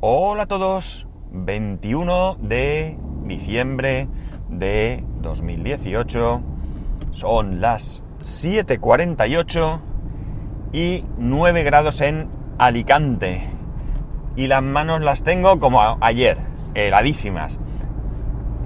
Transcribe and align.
Hola 0.00 0.44
a 0.44 0.46
todos, 0.46 1.08
21 1.32 2.36
de 2.40 2.96
diciembre 3.24 4.06
de 4.48 5.02
2018, 5.22 6.40
son 7.10 7.60
las 7.60 8.04
7.48 8.20 9.80
y 10.72 11.04
9 11.16 11.64
grados 11.64 12.00
en 12.00 12.30
Alicante. 12.58 13.42
Y 14.36 14.46
las 14.46 14.62
manos 14.62 15.02
las 15.02 15.24
tengo 15.24 15.58
como 15.58 15.80
ayer, 16.00 16.38
heladísimas. 16.74 17.58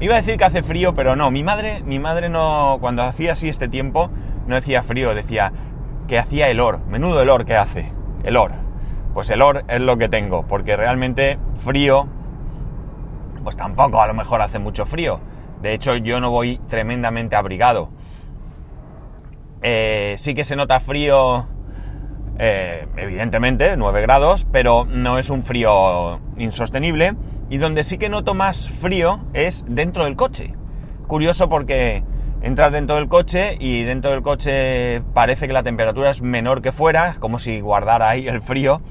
Iba 0.00 0.16
a 0.16 0.20
decir 0.20 0.36
que 0.36 0.44
hace 0.44 0.62
frío, 0.62 0.94
pero 0.94 1.16
no, 1.16 1.30
mi 1.30 1.42
madre, 1.42 1.82
mi 1.82 1.98
madre 1.98 2.28
no, 2.28 2.76
cuando 2.82 3.04
hacía 3.04 3.32
así 3.32 3.48
este 3.48 3.68
tiempo, 3.68 4.10
no 4.46 4.54
decía 4.54 4.82
frío, 4.82 5.14
decía 5.14 5.50
que 6.08 6.18
hacía 6.18 6.50
helor, 6.50 6.84
menudo 6.88 7.22
helor 7.22 7.46
que 7.46 7.56
hace, 7.56 7.90
helor. 8.22 8.61
Pues 9.14 9.29
helor 9.30 9.64
es 9.68 9.80
lo 9.80 9.98
que 9.98 10.08
tengo, 10.08 10.46
porque 10.46 10.76
realmente 10.76 11.38
frío, 11.64 12.06
pues 13.43 13.57
tampoco 13.57 14.00
a 14.00 14.07
lo 14.07 14.14
mejor 14.14 14.40
hace 14.40 14.58
mucho 14.58 14.86
frío. 14.86 15.21
De 15.61 15.75
hecho, 15.75 15.96
yo 15.96 16.21
no 16.21 16.30
voy 16.30 16.58
tremendamente 16.68 17.36
abrigado. 17.36 17.90
Eh, 19.61 20.16
sí 20.18 20.35
que 20.35 20.44
se 20.44 20.57
nota 20.57 20.80
frío, 20.80 21.46
eh, 22.38 22.88
evidentemente, 22.96 23.76
9 23.76 24.00
grados, 24.02 24.46
pero 24.50 24.86
no 24.86 25.18
es 25.18 25.30
un 25.30 25.43
frío 25.44 26.18
insostenible. 26.36 27.14
Y 27.50 27.58
donde 27.58 27.85
sí 27.85 27.99
que 27.99 28.08
noto 28.08 28.35
más 28.35 28.71
frío 28.71 29.21
es 29.35 29.64
dentro 29.68 30.04
del 30.04 30.16
coche. 30.16 30.54
Curioso 31.07 31.49
porque 31.49 32.02
entras 32.42 32.72
dentro 32.72 32.96
del 32.96 33.08
coche 33.08 33.56
y 33.58 33.84
dentro 33.84 34.10
del 34.10 34.22
coche 34.22 35.00
parece 35.14 35.46
que 35.46 35.52
la 35.52 35.62
temperatura 35.62 36.10
es 36.10 36.22
menor 36.22 36.60
que 36.60 36.72
fuera, 36.72 37.16
como 37.20 37.38
si 37.38 37.60
guardara 37.60 38.10
ahí 38.10 38.28
el 38.28 38.42
frío. 38.42 38.82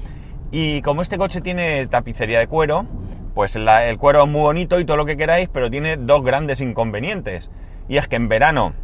Y 0.50 0.82
como 0.82 1.02
este 1.02 1.18
coche 1.18 1.40
tiene 1.40 1.86
tapicería 1.86 2.38
de 2.38 2.46
cuero, 2.46 2.86
pues 3.34 3.56
el 3.56 3.98
cuero 3.98 4.24
es 4.24 4.28
muy 4.28 4.40
bonito 4.42 4.80
y 4.80 4.84
todo 4.84 4.96
lo 4.96 5.06
que 5.06 5.16
queráis, 5.16 5.48
pero 5.48 5.70
tiene 5.70 5.96
dos 5.96 6.22
grandes 6.22 6.60
inconvenientes. 6.60 7.50
Y 7.88 7.96
es 7.98 8.08
que 8.08 8.16
en 8.16 8.28
verano 8.28 8.74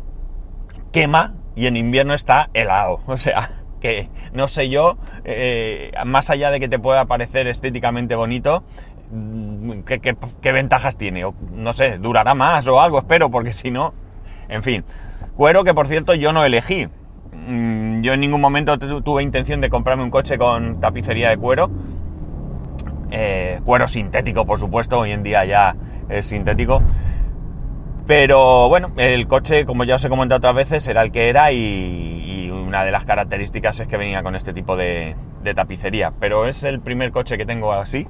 quema 0.93 1.35
y 1.57 1.67
en 1.67 1.77
invierno 1.77 2.15
está 2.15 2.51
helado. 2.55 3.01
O 3.07 3.17
sea, 3.17 3.63
que 3.81 4.09
no 4.33 4.49
sé 4.49 4.69
yo, 4.69 4.99
eh, 5.25 5.93
más 6.05 6.31
allá 6.31 6.51
de 6.51 6.61
que 6.61 6.69
te 6.69 6.79
pueda 6.79 7.07
parecer 7.07 7.47
estéticamente 7.47 8.15
bonito, 8.17 8.65
mm, 9.13 9.81
¿qué, 9.81 10.53
ventajas 10.53 10.97
tiene? 10.97 11.25
no 11.53 11.73
sé, 11.73 11.99
durará 11.99 12.35
más 12.35 12.67
o 12.69 12.81
algo, 12.81 12.99
espero, 12.99 13.31
porque 13.31 13.53
si 13.53 13.71
no, 13.71 13.95
en 14.49 14.63
fin. 14.63 14.85
Cuero 15.37 15.65
que 15.65 15.75
por 15.75 15.87
cierto 15.87 16.15
yo 16.15 16.33
no 16.33 16.45
elegí. 16.45 16.89
Mm, 17.33 18.03
yo 18.03 18.15
en 18.15 18.21
ningún 18.21 18.41
momento 18.41 18.79
tuve 18.79 19.23
intención 19.23 19.61
de 19.61 19.71
comprarme 19.71 20.03
un 20.03 20.11
coche 20.11 20.39
con 20.39 20.81
tapicería 20.81 21.31
de 21.31 21.37
cuero. 21.37 21.71
Eh, 23.11 23.61
cuero 23.65 23.89
sintético, 23.89 24.45
por 24.45 24.59
supuesto, 24.59 24.99
hoy 24.99 25.13
en 25.13 25.23
día 25.23 25.45
ya 25.45 25.77
es 26.09 26.27
sintético. 26.27 26.83
Pero 28.07 28.71
bueno, 28.71 28.93
el 28.97 29.27
coche, 29.29 29.67
como 29.67 29.85
ya 29.85 29.97
os 29.97 30.05
he 30.05 30.09
comentado 30.09 30.39
otras 30.39 30.55
veces, 30.55 30.89
era 30.89 31.03
el 31.03 31.13
que 31.13 31.29
era 31.29 31.53
y, 31.53 32.51
una 32.51 32.85
de 32.85 32.91
las 32.91 33.05
características 33.05 33.81
es 33.81 33.87
que 33.87 33.97
venía 33.97 34.23
con 34.23 34.35
este 34.35 34.53
tipo 34.53 34.77
de, 34.77 35.15
tapicería. 35.55 36.13
Pero 36.19 36.47
es 36.47 36.63
el 36.63 36.81
primer 36.81 37.13
coche 37.13 37.37
que 37.37 37.47
tengo 37.47 37.73
así. 37.73 38.07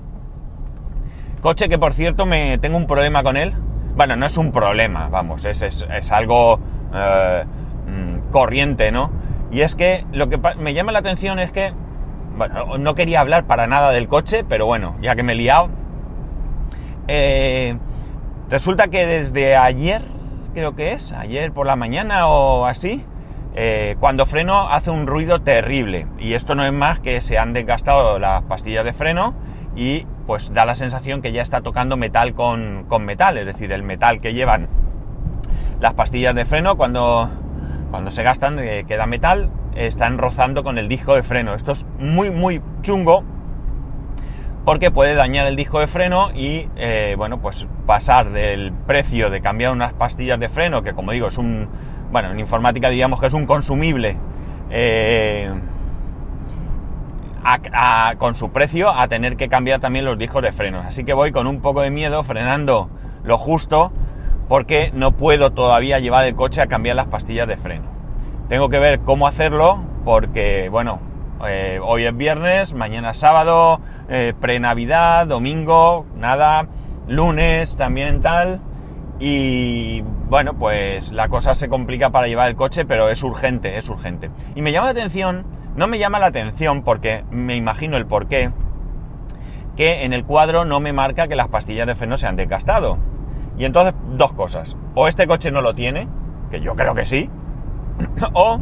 Coche 1.40 1.68
que 1.68 1.78
por 1.78 1.94
cierto 1.94 2.26
me 2.26 2.58
tengo 2.58 2.76
un 2.76 2.86
problema 2.86 3.22
con 3.22 3.36
él. 3.36 3.54
Bueno, 3.98 4.14
no 4.14 4.26
es 4.26 4.38
un 4.38 4.52
problema, 4.52 5.08
vamos, 5.08 5.44
es, 5.44 6.12
algo 6.12 6.60
eh, 6.94 7.44
mm, 7.88 8.30
corriente, 8.30 8.92
¿no? 8.92 9.10
Y 9.50 9.62
es 9.62 9.74
que 9.74 10.04
lo 10.12 10.28
que 10.28 10.38
me 10.56 10.72
llama 10.72 10.92
la 10.92 11.00
atención 11.00 11.40
es 11.40 11.50
que, 11.50 11.72
bueno, 12.36 12.78
no 12.78 12.94
quería 12.94 13.18
hablar 13.18 13.48
para 13.48 13.66
nada 13.66 13.90
del 13.90 14.06
coche, 14.06 14.44
pero 14.48 14.66
bueno, 14.66 14.94
ya 15.02 15.16
que 15.16 15.24
me 15.24 15.32
he 15.32 15.34
liado, 15.34 15.70
eh, 17.08 17.76
resulta 18.48 18.86
que 18.86 19.04
desde 19.04 19.56
ayer, 19.56 20.02
creo 20.54 20.76
que 20.76 20.92
es, 20.92 21.12
ayer 21.12 21.50
por 21.50 21.66
la 21.66 21.74
mañana 21.74 22.28
o 22.28 22.66
así, 22.66 23.04
eh, 23.56 23.96
cuando 23.98 24.26
freno 24.26 24.68
hace 24.70 24.92
un 24.92 25.08
ruido 25.08 25.40
terrible. 25.40 26.06
Y 26.20 26.34
esto 26.34 26.54
no 26.54 26.64
es 26.64 26.72
más 26.72 27.00
que 27.00 27.20
se 27.20 27.36
han 27.36 27.52
desgastado 27.52 28.20
las 28.20 28.44
pastillas 28.44 28.84
de 28.84 28.92
freno 28.92 29.34
y 29.74 30.06
pues 30.28 30.52
da 30.52 30.66
la 30.66 30.74
sensación 30.74 31.22
que 31.22 31.32
ya 31.32 31.40
está 31.40 31.62
tocando 31.62 31.96
metal 31.96 32.34
con, 32.34 32.84
con 32.86 33.06
metal, 33.06 33.38
es 33.38 33.46
decir, 33.46 33.72
el 33.72 33.82
metal 33.82 34.20
que 34.20 34.34
llevan 34.34 34.68
las 35.80 35.94
pastillas 35.94 36.34
de 36.34 36.44
freno 36.44 36.76
cuando 36.76 37.30
cuando 37.90 38.10
se 38.10 38.22
gastan, 38.22 38.58
eh, 38.58 38.84
queda 38.86 39.06
metal, 39.06 39.48
están 39.74 40.18
rozando 40.18 40.62
con 40.62 40.76
el 40.76 40.86
disco 40.86 41.14
de 41.14 41.22
freno. 41.22 41.54
Esto 41.54 41.72
es 41.72 41.86
muy, 41.98 42.30
muy 42.30 42.60
chungo 42.82 43.24
porque 44.66 44.90
puede 44.90 45.14
dañar 45.14 45.46
el 45.46 45.56
disco 45.56 45.80
de 45.80 45.86
freno 45.86 46.30
y, 46.34 46.68
eh, 46.76 47.14
bueno, 47.16 47.40
pues 47.40 47.66
pasar 47.86 48.30
del 48.30 48.70
precio 48.86 49.30
de 49.30 49.40
cambiar 49.40 49.72
unas 49.72 49.94
pastillas 49.94 50.38
de 50.38 50.50
freno, 50.50 50.82
que 50.82 50.92
como 50.92 51.12
digo, 51.12 51.28
es 51.28 51.38
un, 51.38 51.70
bueno, 52.12 52.32
en 52.32 52.38
informática 52.38 52.90
diríamos 52.90 53.18
que 53.18 53.28
es 53.28 53.32
un 53.32 53.46
consumible, 53.46 54.18
eh, 54.68 55.50
con 58.18 58.36
su 58.36 58.50
precio, 58.50 58.90
a 58.90 59.08
tener 59.08 59.36
que 59.36 59.48
cambiar 59.48 59.80
también 59.80 60.04
los 60.04 60.18
discos 60.18 60.42
de 60.42 60.52
freno. 60.52 60.80
Así 60.80 61.04
que 61.04 61.12
voy 61.12 61.32
con 61.32 61.46
un 61.46 61.60
poco 61.60 61.82
de 61.82 61.90
miedo, 61.90 62.22
frenando 62.24 62.90
lo 63.24 63.38
justo, 63.38 63.92
porque 64.48 64.90
no 64.94 65.12
puedo 65.12 65.52
todavía 65.52 65.98
llevar 65.98 66.24
el 66.24 66.34
coche 66.34 66.62
a 66.62 66.66
cambiar 66.66 66.96
las 66.96 67.06
pastillas 67.06 67.48
de 67.48 67.56
freno. 67.56 67.84
Tengo 68.48 68.68
que 68.68 68.78
ver 68.78 69.00
cómo 69.00 69.26
hacerlo 69.26 69.78
porque, 70.04 70.68
bueno, 70.70 71.00
eh, 71.46 71.78
hoy 71.82 72.04
es 72.04 72.16
viernes, 72.16 72.74
mañana 72.74 73.10
es 73.10 73.18
sábado, 73.18 73.80
eh, 74.08 74.32
pre-navidad, 74.40 75.26
domingo, 75.26 76.06
nada, 76.16 76.66
lunes 77.06 77.76
también 77.76 78.22
tal. 78.22 78.60
Y 79.20 80.02
bueno, 80.28 80.54
pues 80.54 81.12
la 81.12 81.28
cosa 81.28 81.54
se 81.54 81.68
complica 81.68 82.10
para 82.10 82.28
llevar 82.28 82.48
el 82.48 82.56
coche, 82.56 82.84
pero 82.84 83.08
es 83.08 83.22
urgente, 83.22 83.76
es 83.76 83.88
urgente. 83.88 84.30
Y 84.54 84.62
me 84.62 84.72
llama 84.72 84.86
la 84.86 84.92
atención, 84.92 85.44
no 85.78 85.86
me 85.86 86.00
llama 86.00 86.18
la 86.18 86.26
atención 86.26 86.82
porque 86.82 87.24
me 87.30 87.54
imagino 87.56 87.96
el 87.96 88.04
porqué, 88.04 88.50
que 89.76 90.04
en 90.04 90.12
el 90.12 90.24
cuadro 90.24 90.64
no 90.64 90.80
me 90.80 90.92
marca 90.92 91.28
que 91.28 91.36
las 91.36 91.48
pastillas 91.48 91.86
de 91.86 91.94
freno 91.94 92.16
se 92.16 92.26
han 92.26 92.34
desgastado. 92.34 92.98
Y 93.56 93.64
entonces, 93.64 93.94
dos 94.10 94.32
cosas. 94.32 94.76
O 94.96 95.06
este 95.06 95.28
coche 95.28 95.52
no 95.52 95.62
lo 95.62 95.74
tiene, 95.74 96.08
que 96.50 96.60
yo 96.60 96.74
creo 96.74 96.96
que 96.96 97.04
sí, 97.04 97.30
o 98.32 98.58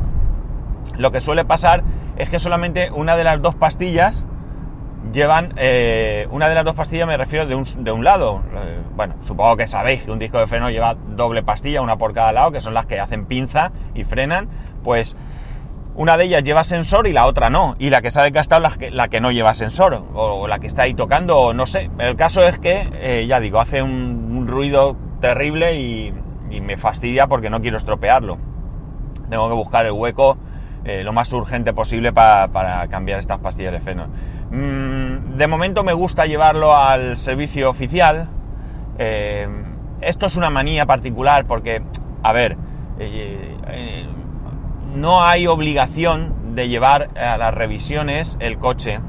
lo 0.99 1.11
que 1.11 1.23
suele 1.23 1.47
pasar 1.47 1.85
es 2.19 2.29
que 2.29 2.39
solamente 2.39 2.91
una 2.91 3.17
de 3.17 3.25
las 3.25 3.41
dos 3.41 3.55
pastillas 3.55 4.27
llevan, 5.11 5.55
eh, 5.57 6.29
una 6.31 6.51
de 6.51 6.55
las 6.55 6.67
dos 6.67 6.75
pastillas 6.75 7.07
me 7.07 7.17
refiero 7.17 7.47
de 7.47 7.55
un, 7.55 7.65
de 7.83 7.93
un 7.93 8.05
lado. 8.05 8.43
Eh, 8.55 8.79
bueno, 8.95 9.15
supongo 9.23 9.57
que 9.57 9.69
sabéis 9.69 10.05
que 10.05 10.11
un 10.11 10.19
disco 10.19 10.39
de 10.39 10.47
freno 10.47 10.69
lleva 10.69 10.95
doble 10.95 11.43
pastilla, 11.43 11.81
una 11.81 11.97
por 11.97 12.13
cada 12.13 12.33
lado, 12.33 12.53
que 12.53 12.61
son 12.61 12.75
las 12.75 12.85
que 12.85 13.01
hacen 13.01 13.25
pinza 13.25 13.73
y 13.95 14.05
frenan. 14.05 14.51
Pues 14.85 15.17
una 15.97 16.19
de 16.19 16.25
ellas 16.25 16.45
lleva 16.45 16.63
sensor 16.63 17.07
y 17.07 17.13
la 17.13 17.27
otra 17.27 17.51
no. 17.51 17.75
Y 17.79 17.91
la 17.91 18.03
que 18.03 18.11
se 18.11 18.21
ha 18.21 18.25
desgastado 18.25 18.61
la 18.61 18.71
que, 18.71 18.91
la 18.91 19.09
que 19.09 19.21
no 19.21 19.33
lleva 19.33 19.55
sensor, 19.55 20.05
o, 20.15 20.47
la 20.47 20.59
que 20.59 20.67
está 20.67 20.83
ahí 20.83 20.95
tocando, 20.95 21.39
o 21.39 21.55
no 21.55 21.67
sé. 21.67 21.91
El 21.99 22.17
caso 22.17 22.47
es 22.47 22.59
que, 22.59 22.89
eh, 22.95 23.27
ya 23.27 23.41
digo, 23.41 23.61
hace 23.61 23.83
un, 23.83 24.47
ruido 24.47 24.97
terrible 25.21 25.81
y, 25.81 26.15
me 26.63 26.79
fastidia 26.79 27.27
porque 27.27 27.51
no 27.51 27.61
quiero 27.61 27.77
estropearlo. 27.77 28.39
Tengo 29.29 29.49
que 29.49 29.55
buscar 29.55 29.85
el 29.85 29.93
hueco 29.93 30.39
eh, 30.85 31.03
lo 31.03 31.13
más 31.13 31.31
urgente 31.33 31.75
posible 31.75 32.13
para 32.13 32.87
cambiar 32.89 33.19
estas 33.21 33.41
pastillas 33.41 33.73
de 33.73 33.81
freno. 33.81 34.07
Mm, 34.51 35.37
de 35.37 35.47
momento 35.49 35.83
me 35.83 35.93
gusta 35.93 36.27
llevarlo 36.27 36.75
al 36.75 37.19
servicio 37.19 37.69
oficial. 37.69 38.29
Eh, 38.99 39.49
esto 40.01 40.27
es 40.27 40.37
una 40.37 40.49
manía 40.51 40.87
particular 40.87 41.47
porque, 41.47 41.83
a 42.23 42.33
ver, 42.33 42.57
no 44.95 45.25
hay 45.25 45.47
obligación 45.47 46.55
de 46.55 46.69
llevar 46.69 47.11
a 47.17 47.37
las 47.37 47.55
revisiones 47.55 48.37
el 48.41 48.59
coche 48.59 49.01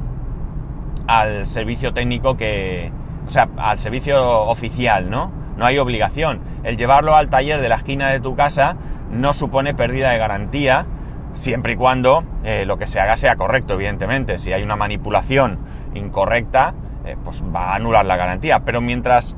al 1.07 1.47
servicio 1.47 1.93
técnico 1.93 2.35
que, 2.35 2.91
o 3.27 3.29
sea, 3.29 3.47
al 3.57 3.79
servicio 3.79 4.41
oficial, 4.43 5.09
¿no? 5.09 5.31
No 5.55 5.65
hay 5.65 5.77
obligación. 5.79 6.41
El 6.63 6.77
llevarlo 6.77 7.15
al 7.15 7.29
taller 7.29 7.61
de 7.61 7.69
la 7.69 7.75
esquina 7.75 8.09
de 8.09 8.19
tu 8.19 8.35
casa 8.35 8.75
no 9.09 9.33
supone 9.33 9.73
pérdida 9.73 10.11
de 10.11 10.17
garantía, 10.17 10.85
siempre 11.33 11.73
y 11.73 11.75
cuando 11.75 12.23
eh, 12.43 12.65
lo 12.65 12.77
que 12.77 12.87
se 12.87 12.99
haga 12.99 13.17
sea 13.17 13.35
correcto, 13.35 13.73
evidentemente. 13.75 14.37
Si 14.37 14.51
hay 14.51 14.63
una 14.63 14.75
manipulación 14.75 15.59
incorrecta, 15.93 16.73
eh, 17.05 17.15
pues 17.23 17.43
va 17.43 17.71
a 17.71 17.75
anular 17.75 18.05
la 18.05 18.17
garantía. 18.17 18.59
Pero 18.65 18.81
mientras 18.81 19.35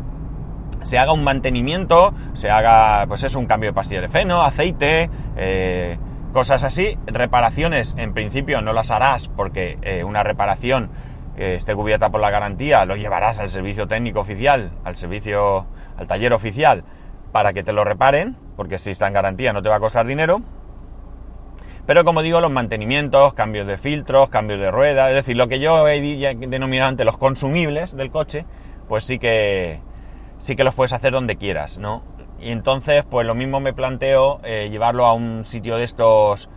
se 0.84 0.98
haga 0.98 1.14
un 1.14 1.24
mantenimiento, 1.24 2.14
se 2.34 2.50
haga, 2.50 3.06
pues 3.08 3.24
es 3.24 3.36
un 3.36 3.46
cambio 3.46 3.70
de 3.70 3.74
pastilla 3.74 4.02
de 4.02 4.10
freno, 4.10 4.42
aceite, 4.42 5.10
eh, 5.38 5.98
cosas 6.34 6.64
así, 6.64 6.98
reparaciones 7.06 7.96
en 7.98 8.14
principio 8.14 8.62
no 8.62 8.74
las 8.74 8.92
harás 8.92 9.28
porque 9.28 10.04
una 10.06 10.24
reparación 10.24 10.90
esté 11.36 11.74
cubierta 11.74 12.10
por 12.10 12.22
la 12.22 12.30
garantía, 12.30 12.86
lo 12.86 12.96
llevarás 12.96 13.40
al 13.40 13.50
servicio 13.50 13.88
técnico 13.88 14.20
oficial, 14.20 14.72
al 14.84 14.98
servicio, 14.98 15.68
al 15.98 16.08
taller 16.08 16.34
oficial, 16.34 16.84
para 17.32 17.54
que 17.54 17.64
te 17.64 17.74
lo 17.74 17.84
reparen, 17.84 18.36
porque 18.58 18.78
si 18.78 18.92
está 18.92 19.08
en 19.08 19.14
garantía 19.14 19.54
no 19.54 19.62
te 19.62 19.70
va 19.70 19.76
a 19.76 19.80
costar 19.80 20.06
dinero. 20.06 20.42
Pero 21.86 22.04
como 22.04 22.22
digo, 22.22 22.40
los 22.40 22.52
mantenimientos, 22.52 23.34
cambios 23.34 23.66
de 23.66 23.78
filtros, 23.78 24.30
cambios 24.30 24.60
de 24.60 24.70
ruedas, 24.70 25.10
es 25.10 25.16
decir, 25.16 25.38
lo 25.38 25.48
que 25.48 25.60
yo 25.60 25.88
he 25.88 26.00
denominado 26.02 26.90
ante 26.90 27.06
los 27.06 27.18
consumibles 27.18 27.96
del 27.96 28.12
coche, 28.12 28.46
pues 28.88 29.06
sí 29.06 29.18
que, 29.18 29.80
sí 30.38 30.56
que 30.56 30.64
los 30.64 30.76
puedes 30.76 30.94
hacer 30.94 31.14
donde 31.14 31.38
quieras, 31.38 31.80
¿no? 31.80 32.04
Y 32.42 32.52
entonces, 32.52 33.04
pues 33.04 33.28
lo 33.28 33.36
mismo 33.36 33.60
me 33.60 33.74
planteo 33.74 34.40
eh, 34.44 34.70
llevarlo 34.72 35.06
a 35.06 35.14
un 35.14 35.44
sitio 35.44 35.78
de 35.78 35.84
estos 35.84 36.50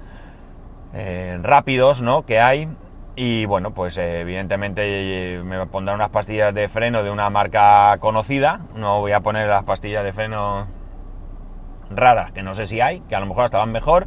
eh, 0.94 1.38
rápidos, 1.43 2.02
¿no? 2.02 2.25
Que 2.25 2.40
hay. 2.40 2.69
Y 3.17 3.44
bueno, 3.46 3.73
pues 3.75 3.99
eh, 3.99 4.20
evidentemente 4.20 5.40
me 5.44 5.67
pondrán 5.67 5.96
unas 5.96 6.11
pastillas 6.11 6.55
de 6.55 6.69
freno 6.69 7.02
de 7.02 7.11
una 7.11 7.29
marca 7.31 7.96
conocida. 7.99 8.61
No 8.76 9.00
voy 9.00 9.12
a 9.12 9.20
poner 9.20 9.49
las 9.49 9.64
pastillas 9.64 10.05
de 10.05 10.12
freno 10.12 10.69
raras, 11.90 12.32
que 12.32 12.43
no 12.43 12.55
sé 12.55 12.67
si 12.67 12.81
hay, 12.81 13.00
que 13.00 13.17
a 13.17 13.20
lo 13.20 13.26
mejor 13.26 13.44
estaban 13.44 13.73
mejor. 13.73 14.06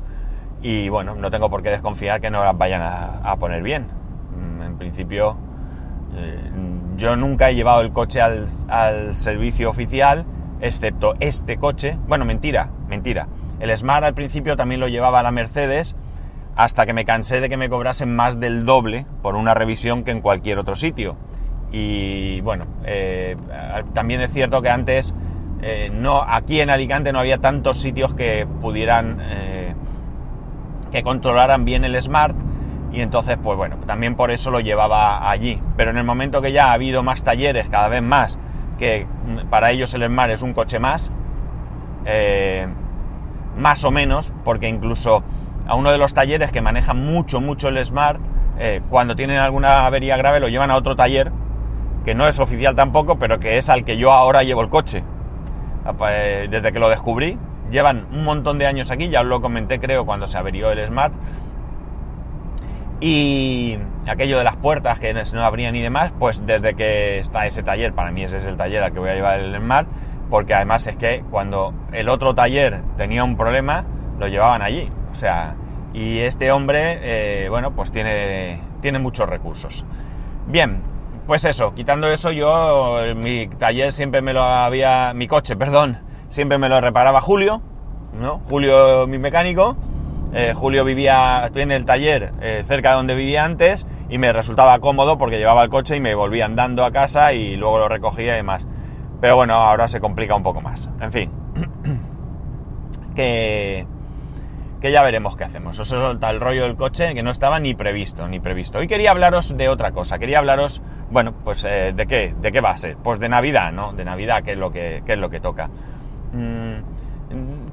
Y 0.61 0.87
bueno, 0.89 1.13
no 1.15 1.29
tengo 1.29 1.49
por 1.49 1.61
qué 1.61 1.69
desconfiar 1.69 2.21
que 2.21 2.31
no 2.31 2.43
las 2.43 2.57
vayan 2.57 2.81
a, 2.81 3.35
poner 3.35 3.61
bien. 3.61 3.87
Mm, 4.31 4.61
en 4.61 4.77
principio, 4.77 5.37
yo 6.95 7.15
nunca 7.17 7.49
he 7.49 7.55
llevado 7.55 7.81
el 7.81 7.91
coche 7.91 8.21
al 8.21 9.15
servicio 9.15 9.69
oficial 9.69 10.25
excepto 10.65 11.13
este 11.19 11.57
coche. 11.57 11.97
Bueno, 12.07 12.25
mentira, 12.25 12.69
mentira. 12.87 13.27
El 13.59 13.75
Smart 13.77 14.03
al 14.03 14.13
principio 14.13 14.57
también 14.57 14.81
lo 14.81 14.87
llevaba 14.87 15.19
a 15.19 15.23
la 15.23 15.31
Mercedes 15.31 15.95
hasta 16.55 16.85
que 16.85 16.93
me 16.93 17.05
cansé 17.05 17.41
de 17.41 17.49
que 17.49 17.57
me 17.57 17.69
cobrasen 17.69 18.15
más 18.15 18.39
del 18.39 18.65
doble 18.65 19.05
por 19.21 19.35
una 19.35 19.53
revisión 19.53 20.03
que 20.03 20.11
en 20.11 20.21
cualquier 20.21 20.57
otro 20.57 20.75
sitio. 20.75 21.17
Y 21.71 22.41
bueno, 22.41 22.63
eh, 22.85 23.35
también 23.93 24.21
es 24.21 24.31
cierto 24.31 24.61
que 24.61 24.69
antes 24.69 25.13
eh, 25.61 25.89
no, 25.91 26.21
aquí 26.21 26.61
en 26.61 26.69
Alicante 26.69 27.11
no 27.11 27.19
había 27.19 27.39
tantos 27.39 27.79
sitios 27.79 28.13
que 28.13 28.47
pudieran 28.61 29.19
eh, 29.21 29.73
que 30.91 31.03
controlaran 31.03 31.65
bien 31.65 31.83
el 31.83 32.01
Smart 32.01 32.35
y 32.91 33.01
entonces 33.01 33.37
pues 33.41 33.57
bueno, 33.57 33.77
también 33.85 34.15
por 34.15 34.31
eso 34.31 34.51
lo 34.51 34.61
llevaba 34.61 35.29
allí. 35.29 35.59
Pero 35.75 35.91
en 35.91 35.97
el 35.97 36.03
momento 36.05 36.41
que 36.41 36.51
ya 36.51 36.67
ha 36.67 36.73
habido 36.73 37.03
más 37.03 37.23
talleres, 37.23 37.67
cada 37.69 37.89
vez 37.89 38.01
más, 38.01 38.39
que 38.77 39.07
para 39.49 39.71
ellos 39.71 39.93
el 39.93 40.05
Smart 40.05 40.31
es 40.31 40.41
un 40.41 40.53
coche 40.53 40.79
más, 40.79 41.11
eh, 42.05 42.67
más 43.57 43.83
o 43.83 43.91
menos, 43.91 44.33
porque 44.43 44.67
incluso 44.67 45.23
a 45.67 45.75
uno 45.75 45.91
de 45.91 45.97
los 45.97 46.13
talleres 46.13 46.51
que 46.51 46.61
maneja 46.61 46.93
mucho, 46.93 47.41
mucho 47.41 47.69
el 47.69 47.83
Smart, 47.85 48.19
eh, 48.57 48.81
cuando 48.89 49.15
tienen 49.15 49.37
alguna 49.37 49.85
avería 49.85 50.17
grave 50.17 50.39
lo 50.39 50.47
llevan 50.47 50.71
a 50.71 50.75
otro 50.75 50.95
taller, 50.95 51.31
que 52.03 52.13
no 52.13 52.27
es 52.27 52.39
oficial 52.39 52.75
tampoco, 52.75 53.17
pero 53.17 53.39
que 53.39 53.57
es 53.57 53.69
al 53.69 53.83
que 53.83 53.97
yo 53.97 54.11
ahora 54.11 54.43
llevo 54.43 54.61
el 54.61 54.69
coche. 54.69 55.03
Ah, 55.83 55.93
pues, 55.93 56.49
desde 56.49 56.71
que 56.71 56.79
lo 56.79 56.89
descubrí, 56.89 57.37
llevan 57.71 58.07
un 58.11 58.23
montón 58.23 58.57
de 58.59 58.67
años 58.67 58.91
aquí, 58.91 59.09
ya 59.09 59.21
os 59.21 59.27
lo 59.27 59.41
comenté 59.41 59.79
creo 59.79 60.05
cuando 60.05 60.27
se 60.27 60.37
averió 60.37 60.71
el 60.71 60.85
Smart, 60.87 61.13
y 63.01 63.77
aquello 64.07 64.37
de 64.37 64.43
las 64.43 64.55
puertas 64.55 64.99
que 64.99 65.13
no 65.13 65.43
abrían 65.43 65.75
y 65.75 65.81
demás, 65.81 66.11
pues 66.17 66.45
desde 66.45 66.75
que 66.75 67.19
está 67.19 67.45
ese 67.45 67.63
taller, 67.63 67.93
para 67.93 68.11
mí 68.11 68.23
ese 68.23 68.37
es 68.37 68.45
el 68.45 68.57
taller 68.57 68.83
al 68.83 68.93
que 68.93 68.99
voy 68.99 69.09
a 69.09 69.15
llevar 69.15 69.39
el 69.39 69.55
Smart, 69.59 69.87
porque 70.29 70.53
además 70.53 70.87
es 70.87 70.95
que 70.95 71.23
cuando 71.29 71.73
el 71.91 72.09
otro 72.09 72.33
taller 72.33 72.81
tenía 72.97 73.23
un 73.23 73.35
problema, 73.37 73.85
lo 74.19 74.27
llevaban 74.27 74.61
allí. 74.61 74.89
O 75.11 75.15
sea, 75.15 75.55
y 75.93 76.19
este 76.19 76.51
hombre, 76.51 76.99
eh, 77.01 77.49
bueno, 77.49 77.71
pues 77.71 77.91
tiene, 77.91 78.59
tiene 78.81 78.99
muchos 78.99 79.29
recursos. 79.29 79.85
Bien, 80.47 80.81
pues 81.27 81.45
eso, 81.45 81.73
quitando 81.73 82.07
eso, 82.07 82.31
yo, 82.31 82.99
mi 83.15 83.47
taller 83.47 83.91
siempre 83.91 84.21
me 84.21 84.33
lo 84.33 84.43
había, 84.43 85.13
mi 85.13 85.27
coche, 85.27 85.55
perdón, 85.57 85.99
siempre 86.29 86.57
me 86.57 86.69
lo 86.69 86.81
reparaba 86.81 87.21
Julio, 87.21 87.61
¿no? 88.19 88.41
Julio, 88.49 89.07
mi 89.07 89.17
mecánico, 89.17 89.75
eh, 90.35 90.53
Julio 90.53 90.83
vivía, 90.83 91.43
estoy 91.45 91.61
en 91.61 91.71
el 91.71 91.85
taller 91.85 92.33
eh, 92.41 92.65
cerca 92.67 92.89
de 92.89 92.95
donde 92.97 93.15
vivía 93.15 93.45
antes 93.45 93.87
y 94.09 94.17
me 94.17 94.33
resultaba 94.33 94.77
cómodo 94.79 95.17
porque 95.17 95.37
llevaba 95.37 95.63
el 95.63 95.69
coche 95.69 95.95
y 95.95 96.01
me 96.01 96.13
volvía 96.13 96.43
andando 96.43 96.83
a 96.83 96.91
casa 96.91 97.31
y 97.31 97.55
luego 97.55 97.79
lo 97.79 97.87
recogía 97.87 98.33
y 98.33 98.35
demás. 98.35 98.67
Pero 99.21 99.37
bueno, 99.37 99.53
ahora 99.53 99.87
se 99.87 100.01
complica 100.01 100.35
un 100.35 100.43
poco 100.43 100.59
más. 100.59 100.89
En 100.99 101.11
fin, 101.13 101.31
que, 103.15 103.87
que 104.81 104.91
ya 104.91 105.01
veremos 105.03 105.37
qué 105.37 105.45
hacemos. 105.45 105.79
Eso 105.79 106.11
es 106.11 106.17
el 106.21 106.39
rollo 106.41 106.63
del 106.63 106.75
coche 106.75 107.13
que 107.15 107.23
no 107.23 107.31
estaba 107.31 107.59
ni 107.61 107.73
previsto, 107.73 108.27
ni 108.27 108.41
previsto. 108.41 108.79
Hoy 108.79 108.87
quería 108.87 109.11
hablaros 109.11 109.55
de 109.55 109.69
otra 109.69 109.91
cosa. 109.93 110.19
Quería 110.19 110.39
hablaros, 110.39 110.81
bueno, 111.11 111.33
pues 111.45 111.63
eh, 111.63 111.93
de 111.95 112.07
qué, 112.07 112.35
de 112.41 112.51
qué 112.51 112.59
va 112.59 112.71
a 112.71 112.77
ser. 112.77 112.97
Pues 112.97 113.19
de 113.19 113.29
Navidad, 113.29 113.71
¿no? 113.71 113.93
De 113.93 114.03
Navidad, 114.03 114.43
que 114.43 114.51
es 114.51 114.57
lo 114.57 114.71
que, 114.71 115.01
es 115.07 115.17
lo 115.17 115.29
que 115.29 115.39
toca. 115.39 115.69
Mm, 116.33 116.79
mm, 117.33 117.69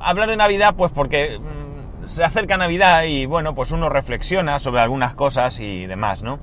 hablar 0.00 0.28
de 0.28 0.36
Navidad, 0.36 0.74
pues 0.76 0.90
porque 0.90 1.38
mm, 1.38 1.61
se 2.06 2.24
acerca 2.24 2.56
Navidad 2.56 3.04
y 3.04 3.26
bueno, 3.26 3.54
pues 3.54 3.70
uno 3.70 3.88
reflexiona 3.88 4.58
sobre 4.58 4.80
algunas 4.80 5.14
cosas 5.14 5.60
y 5.60 5.86
demás, 5.86 6.22
¿no? 6.22 6.38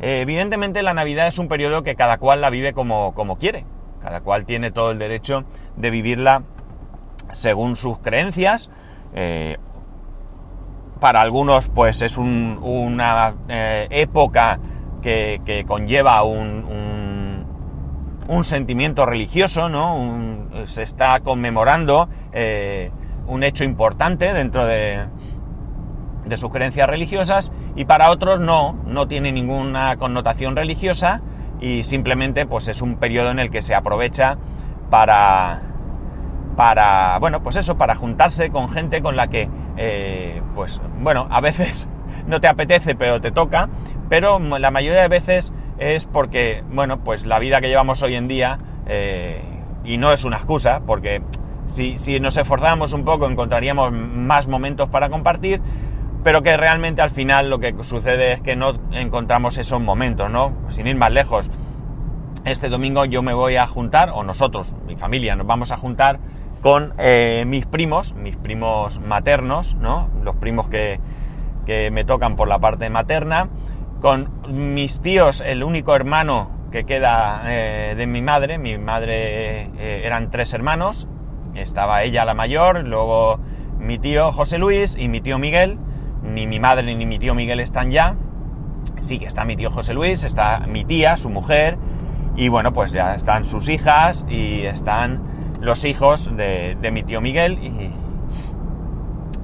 Eh, 0.00 0.20
evidentemente 0.20 0.82
la 0.82 0.94
Navidad 0.94 1.26
es 1.26 1.38
un 1.38 1.48
periodo 1.48 1.82
que 1.82 1.94
cada 1.94 2.18
cual 2.18 2.40
la 2.40 2.50
vive 2.50 2.72
como, 2.72 3.14
como 3.14 3.38
quiere. 3.38 3.64
Cada 4.02 4.20
cual 4.20 4.44
tiene 4.44 4.70
todo 4.70 4.92
el 4.92 4.98
derecho 4.98 5.44
de 5.76 5.90
vivirla 5.90 6.42
según 7.32 7.76
sus 7.76 7.98
creencias. 7.98 8.70
Eh, 9.14 9.56
para 11.00 11.20
algunos, 11.20 11.68
pues 11.68 12.02
es 12.02 12.16
una 12.16 13.34
eh, 13.48 13.86
época 13.90 14.58
que, 15.02 15.64
conlleva 15.66 16.22
un, 16.24 17.44
un, 18.28 18.44
sentimiento 18.44 19.06
religioso, 19.06 19.68
¿no? 19.68 20.48
se 20.66 20.82
está 20.82 21.20
conmemorando 21.20 22.08
un 23.26 23.42
hecho 23.42 23.64
importante 23.64 24.32
dentro 24.32 24.66
de, 24.66 25.06
de 26.24 26.36
sus 26.36 26.50
creencias 26.50 26.88
religiosas 26.88 27.52
y 27.74 27.84
para 27.84 28.10
otros 28.10 28.40
no, 28.40 28.78
no 28.86 29.08
tiene 29.08 29.32
ninguna 29.32 29.96
connotación 29.96 30.56
religiosa 30.56 31.22
y 31.60 31.84
simplemente 31.84 32.46
pues 32.46 32.68
es 32.68 32.82
un 32.82 32.96
periodo 32.96 33.30
en 33.30 33.38
el 33.38 33.50
que 33.50 33.62
se 33.62 33.74
aprovecha 33.74 34.36
para, 34.90 35.62
para 36.56 37.18
bueno, 37.18 37.42
pues 37.42 37.56
eso, 37.56 37.76
para 37.76 37.94
juntarse 37.94 38.50
con 38.50 38.70
gente 38.70 39.02
con 39.02 39.16
la 39.16 39.28
que, 39.28 39.48
eh, 39.76 40.42
pues 40.54 40.80
bueno, 41.00 41.26
a 41.30 41.40
veces 41.40 41.88
no 42.26 42.40
te 42.40 42.48
apetece 42.48 42.94
pero 42.94 43.20
te 43.20 43.30
toca, 43.30 43.68
pero 44.08 44.38
la 44.38 44.70
mayoría 44.70 45.02
de 45.02 45.08
veces 45.08 45.52
es 45.78 46.06
porque, 46.06 46.64
bueno, 46.70 47.04
pues 47.04 47.26
la 47.26 47.38
vida 47.38 47.60
que 47.60 47.68
llevamos 47.68 48.02
hoy 48.02 48.14
en 48.14 48.28
día, 48.28 48.58
eh, 48.86 49.42
y 49.84 49.98
no 49.98 50.12
es 50.12 50.24
una 50.24 50.36
excusa, 50.36 50.80
porque 50.86 51.22
si, 51.66 52.20
nos 52.20 52.36
esforzáramos 52.36 52.92
un 52.92 53.04
poco 53.04 53.28
encontraríamos 53.28 53.92
más 53.92 54.48
momentos 54.48 54.88
para 54.88 55.08
compartir, 55.08 55.60
pero 56.24 56.42
que 56.42 56.56
realmente 56.56 57.02
al 57.02 57.10
final 57.10 57.50
lo 57.50 57.58
que 57.58 57.74
sucede 57.82 58.32
es 58.32 58.40
que 58.40 58.56
no 58.56 58.74
encontramos 58.92 59.58
esos 59.58 59.80
momentos, 59.80 60.30
¿no? 60.30 60.52
Sin 60.70 60.86
ir 60.86 60.96
más 60.96 61.12
lejos. 61.12 61.50
Este 62.44 62.68
domingo 62.68 63.04
yo 63.04 63.22
me 63.22 63.34
voy 63.34 63.56
a 63.56 63.66
juntar, 63.66 64.10
o 64.14 64.22
nosotros, 64.22 64.74
mi 64.86 64.96
familia, 64.96 65.36
nos 65.36 65.46
vamos 65.46 65.72
a 65.72 65.76
juntar 65.76 66.18
con 66.62 66.94
eh, 66.98 67.44
mis 67.46 67.66
primos, 67.66 68.14
mis 68.14 68.36
primos 68.36 69.00
maternos, 69.00 69.74
¿no? 69.76 70.08
Los 70.22 70.36
primos 70.36 70.68
que, 70.68 71.00
me 71.66 72.04
tocan 72.04 72.36
por 72.36 72.46
la 72.46 72.60
parte 72.60 72.88
materna, 72.90 73.48
con 74.00 74.30
mis 74.48 75.00
tíos, 75.00 75.40
el 75.40 75.64
único 75.64 75.96
hermano 75.96 76.50
que 76.70 76.84
queda 76.84 77.42
eh, 77.46 77.94
de 77.96 78.06
mi 78.06 78.22
madre, 78.22 78.58
mi 78.58 78.78
madre 78.78 79.62
eh, 79.78 80.02
eran 80.04 80.30
tres 80.30 80.54
hermanos, 80.54 81.08
estaba 81.58 82.02
ella 82.02 82.24
la 82.24 82.34
mayor, 82.34 82.86
luego 82.86 83.38
mi 83.78 83.98
tío 83.98 84.32
José 84.32 84.58
Luis 84.58 84.96
y 84.98 85.08
mi 85.08 85.20
tío 85.20 85.38
Miguel. 85.38 85.78
Ni 86.22 86.46
mi 86.46 86.58
madre 86.58 86.94
ni 86.94 87.06
mi 87.06 87.18
tío 87.18 87.34
Miguel 87.34 87.60
están 87.60 87.90
ya. 87.90 88.16
Sí 89.00 89.18
que 89.18 89.26
está 89.26 89.44
mi 89.44 89.56
tío 89.56 89.70
José 89.70 89.94
Luis, 89.94 90.24
está 90.24 90.60
mi 90.60 90.84
tía, 90.84 91.16
su 91.16 91.28
mujer, 91.28 91.78
y 92.36 92.48
bueno, 92.48 92.72
pues 92.72 92.92
ya 92.92 93.14
están 93.14 93.44
sus 93.44 93.68
hijas 93.68 94.26
y 94.28 94.62
están 94.62 95.22
los 95.60 95.84
hijos 95.84 96.30
de, 96.36 96.76
mi 96.92 97.02
tío 97.02 97.20
Miguel. 97.20 97.58
Y, 97.62 97.92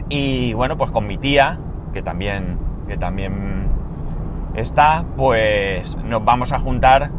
y, 0.09 0.52
bueno, 0.52 0.76
pues 0.76 0.90
con 0.90 1.07
mi 1.07 1.16
tía, 1.16 1.59
que 1.92 2.02
también, 2.02 2.59
que 2.87 2.99
también 2.99 3.69
está, 4.54 5.04
pues 5.16 5.97
nos 6.04 6.25
vamos 6.25 6.52
a 6.52 6.59
juntar 6.59 7.11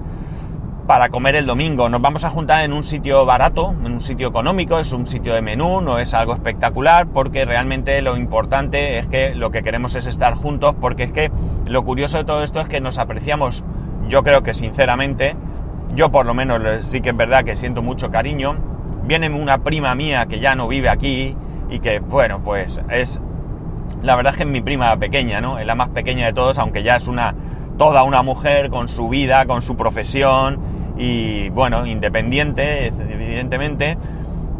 para 0.87 1.09
comer 1.09 1.35
el 1.35 1.45
domingo. 1.45 1.87
Nos 1.89 2.01
vamos 2.01 2.23
a 2.25 2.29
juntar 2.29 2.63
en 2.63 2.73
un 2.73 2.83
sitio 2.83 3.25
barato, 3.25 3.73
en 3.85 3.93
un 3.93 4.01
sitio 4.01 4.27
económico, 4.27 4.79
es 4.79 4.91
un 4.91 5.07
sitio 5.07 5.33
de 5.33 5.41
menú, 5.41 5.81
no 5.81 5.99
es 5.99 6.13
algo 6.13 6.33
espectacular, 6.33 7.07
porque 7.07 7.45
realmente 7.45 8.01
lo 8.01 8.17
importante 8.17 8.97
es 8.97 9.07
que 9.07 9.33
lo 9.33 9.51
que 9.51 9.63
queremos 9.63 9.95
es 9.95 10.05
estar 10.05 10.35
juntos, 10.35 10.75
porque 10.79 11.03
es 11.03 11.11
que 11.11 11.31
lo 11.65 11.83
curioso 11.83 12.17
de 12.17 12.25
todo 12.25 12.43
esto 12.43 12.59
es 12.59 12.67
que 12.67 12.81
nos 12.81 12.97
apreciamos, 12.97 13.63
yo 14.07 14.23
creo 14.23 14.43
que 14.43 14.53
sinceramente, 14.53 15.35
yo 15.95 16.11
por 16.11 16.25
lo 16.25 16.33
menos 16.33 16.85
sí 16.85 17.01
que 17.01 17.09
es 17.09 17.17
verdad 17.17 17.45
que 17.45 17.55
siento 17.55 17.81
mucho 17.81 18.11
cariño. 18.11 18.57
Viene 19.03 19.29
una 19.29 19.59
prima 19.59 19.95
mía 19.95 20.25
que 20.27 20.39
ya 20.39 20.55
no 20.55 20.67
vive 20.67 20.89
aquí 20.89 21.35
y 21.69 21.79
que, 21.79 21.99
bueno, 21.99 22.41
pues 22.43 22.81
es, 22.89 23.21
la 24.01 24.15
verdad 24.15 24.33
es 24.33 24.37
que 24.37 24.43
es 24.43 24.49
mi 24.49 24.61
prima 24.61 24.95
pequeña, 24.97 25.39
¿no? 25.39 25.59
Es 25.59 25.65
la 25.65 25.75
más 25.75 25.89
pequeña 25.89 26.25
de 26.25 26.33
todos, 26.33 26.57
aunque 26.57 26.83
ya 26.83 26.97
es 26.97 27.07
una 27.07 27.33
toda 27.77 28.03
una 28.03 28.21
mujer 28.21 28.69
con 28.69 28.87
su 28.87 29.09
vida, 29.09 29.45
con 29.45 29.61
su 29.61 29.75
profesión, 29.75 30.59
y 30.97 31.49
bueno, 31.49 31.85
independiente, 31.85 32.87
evidentemente, 32.87 33.97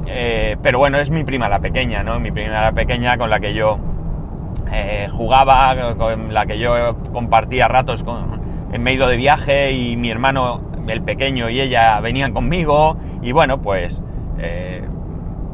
eh, 0.07 0.57
pero 0.61 0.79
bueno, 0.79 0.99
es 0.99 1.09
mi 1.09 1.23
prima 1.23 1.49
la 1.49 1.59
pequeña, 1.59 2.03
¿no? 2.03 2.19
Mi 2.19 2.31
prima 2.31 2.61
la 2.61 2.71
pequeña 2.71 3.17
con 3.17 3.29
la 3.29 3.39
que 3.39 3.53
yo 3.53 3.79
eh, 4.71 5.07
jugaba, 5.11 5.95
con 5.95 6.33
la 6.33 6.45
que 6.45 6.57
yo 6.57 6.97
compartía 7.13 7.67
ratos 7.67 8.03
con, 8.03 8.41
en 8.71 8.83
medio 8.83 9.07
de 9.07 9.17
viaje 9.17 9.71
y 9.71 9.95
mi 9.97 10.09
hermano, 10.09 10.61
el 10.87 11.01
pequeño 11.01 11.49
y 11.49 11.61
ella 11.61 11.99
venían 12.01 12.33
conmigo 12.33 12.97
y 13.21 13.31
bueno, 13.31 13.61
pues, 13.61 14.01
eh, 14.39 14.83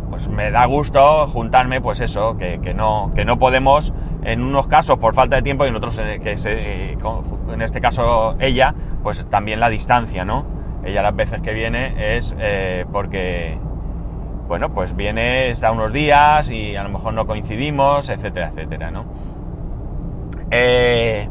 pues 0.09 0.27
me 0.27 0.50
da 0.51 0.65
gusto 0.65 1.27
juntarme, 1.27 1.81
pues 1.81 2.00
eso, 2.00 2.38
que, 2.38 2.59
que, 2.62 2.74
no, 2.74 3.12
que 3.15 3.25
no 3.25 3.38
podemos 3.38 3.93
en 4.24 4.41
unos 4.43 4.67
casos 4.67 4.98
por 4.98 5.13
falta 5.13 5.36
de 5.36 5.41
tiempo 5.41 5.65
y 5.65 5.69
en 5.69 5.75
otros 5.75 6.00
que 6.24 6.38
se, 6.38 6.93
en 6.93 7.62
este 7.62 7.81
caso 7.81 8.36
ella, 8.39 8.74
pues 9.03 9.25
también 9.29 9.59
la 9.59 9.69
distancia, 9.69 10.25
¿no? 10.25 10.59
Ella 10.83 11.01
las 11.01 11.15
veces 11.15 11.41
que 11.41 11.53
viene 11.53 12.17
es 12.17 12.36
eh, 12.39 12.86
porque, 12.91 13.57
bueno, 14.48 14.74
pues 14.74 14.95
viene, 14.95 15.50
está 15.50 15.71
unos 15.71 15.91
días 15.91 16.50
y 16.51 16.75
a 16.75 16.83
lo 16.83 16.89
mejor 16.89 17.13
no 17.13 17.27
coincidimos, 17.27 18.09
etcétera, 18.09 18.51
etcétera, 18.55 18.91
¿no? 18.91 19.05
Eh, 20.51 21.27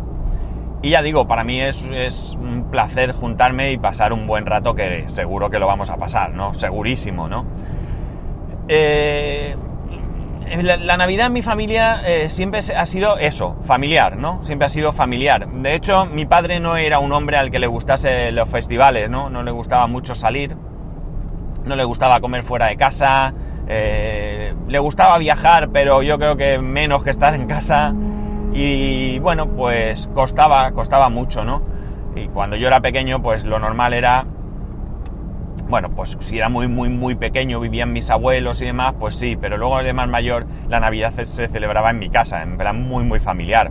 y 0.82 0.90
ya 0.90 1.02
digo, 1.02 1.26
para 1.26 1.42
mí 1.42 1.60
es, 1.60 1.82
es, 1.92 2.34
un 2.40 2.70
placer 2.70 3.12
juntarme 3.12 3.72
y 3.72 3.78
pasar 3.78 4.12
un 4.12 4.26
buen 4.26 4.46
rato 4.46 4.74
que 4.74 5.06
seguro 5.08 5.50
que 5.50 5.58
lo 5.58 5.66
vamos 5.66 5.90
a 5.90 5.96
pasar, 5.96 6.34
¿no? 6.34 6.54
Segurísimo, 6.54 7.28
¿no? 7.28 7.44
Eh, 8.68 9.56
la, 10.62 10.96
Navidad 10.96 11.26
en 11.26 11.32
mi 11.32 11.42
familia 11.42 12.00
eh, 12.06 12.28
siempre 12.28 12.60
ha 12.60 12.86
sido 12.86 13.18
eso, 13.18 13.56
familiar, 13.62 14.16
¿no? 14.16 14.42
Siempre 14.44 14.66
ha 14.66 14.68
sido 14.68 14.92
familiar. 14.92 15.48
De 15.48 15.74
hecho, 15.74 16.06
mi 16.06 16.26
padre 16.26 16.60
no 16.60 16.76
era 16.76 16.98
un 16.98 17.12
hombre 17.12 17.36
al 17.36 17.50
que 17.50 17.58
le 17.58 17.66
gustase 17.66 18.32
los 18.32 18.48
festivales, 18.48 19.10
¿no? 19.10 19.30
No 19.30 19.42
le 19.42 19.50
gustaba 19.50 19.86
mucho 19.86 20.14
salir, 20.14 20.56
no 21.64 21.76
le 21.76 21.84
gustaba 21.84 22.20
comer 22.20 22.42
fuera 22.42 22.66
de 22.66 22.76
casa, 22.76 23.34
eh, 23.68 24.54
le 24.66 24.78
gustaba 24.78 25.18
viajar, 25.18 25.70
pero 25.70 26.02
yo 26.02 26.18
creo 26.18 26.36
que 26.36 26.58
menos 26.58 27.04
que 27.04 27.10
estar 27.10 27.34
en 27.34 27.46
casa. 27.46 27.94
Y 28.52 29.18
bueno, 29.18 29.48
pues 29.50 30.08
costaba, 30.14 30.72
costaba 30.72 31.08
mucho, 31.10 31.44
¿no? 31.44 31.62
Y 32.16 32.28
cuando 32.28 32.56
yo 32.56 32.66
era 32.66 32.80
pequeño, 32.80 33.22
pues 33.22 33.44
lo 33.44 33.58
normal 33.58 33.92
era 33.92 34.26
bueno, 35.68 35.90
pues 35.90 36.16
si 36.20 36.38
era 36.38 36.48
muy, 36.48 36.68
muy, 36.68 36.88
muy 36.88 37.14
pequeño, 37.14 37.60
vivían 37.60 37.92
mis 37.92 38.10
abuelos 38.10 38.60
y 38.62 38.66
demás, 38.66 38.94
pues 38.98 39.16
sí, 39.16 39.36
pero 39.36 39.56
luego 39.56 39.82
de 39.82 39.92
más 39.92 40.08
mayor 40.08 40.46
la 40.68 40.80
Navidad 40.80 41.12
se 41.14 41.48
celebraba 41.48 41.90
en 41.90 41.98
mi 41.98 42.10
casa, 42.10 42.42
en 42.42 42.56
muy, 42.88 43.04
muy 43.04 43.20
familiar. 43.20 43.70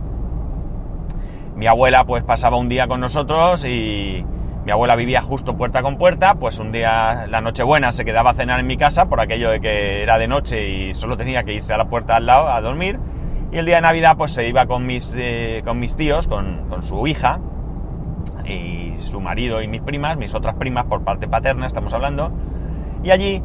Mi 1.56 1.66
abuela 1.66 2.04
pues 2.04 2.22
pasaba 2.22 2.56
un 2.56 2.68
día 2.68 2.86
con 2.86 3.00
nosotros 3.00 3.64
y 3.64 4.24
mi 4.64 4.72
abuela 4.72 4.96
vivía 4.96 5.22
justo 5.22 5.56
puerta 5.56 5.82
con 5.82 5.96
puerta, 5.96 6.34
pues 6.34 6.58
un 6.58 6.72
día 6.72 7.26
la 7.26 7.40
Nochebuena 7.40 7.90
se 7.90 8.04
quedaba 8.04 8.30
a 8.30 8.34
cenar 8.34 8.60
en 8.60 8.66
mi 8.66 8.76
casa 8.76 9.06
por 9.08 9.18
aquello 9.18 9.50
de 9.50 9.60
que 9.60 10.02
era 10.02 10.18
de 10.18 10.28
noche 10.28 10.68
y 10.68 10.94
solo 10.94 11.16
tenía 11.16 11.42
que 11.42 11.54
irse 11.54 11.72
a 11.72 11.78
la 11.78 11.86
puerta 11.86 12.16
al 12.16 12.26
lado 12.26 12.48
a 12.48 12.60
dormir. 12.60 13.00
Y 13.50 13.56
el 13.56 13.66
día 13.66 13.76
de 13.76 13.82
Navidad 13.82 14.16
pues 14.16 14.32
se 14.32 14.46
iba 14.46 14.66
con 14.66 14.86
mis, 14.86 15.14
eh, 15.16 15.62
con 15.64 15.80
mis 15.80 15.96
tíos, 15.96 16.28
con, 16.28 16.68
con 16.68 16.82
su 16.82 17.06
hija, 17.06 17.40
y 18.48 18.94
su 18.98 19.20
marido 19.20 19.62
y 19.62 19.68
mis 19.68 19.80
primas, 19.80 20.16
mis 20.16 20.34
otras 20.34 20.54
primas 20.54 20.86
por 20.86 21.02
parte 21.02 21.28
paterna, 21.28 21.66
estamos 21.66 21.92
hablando, 21.92 22.32
y 23.02 23.10
allí 23.10 23.42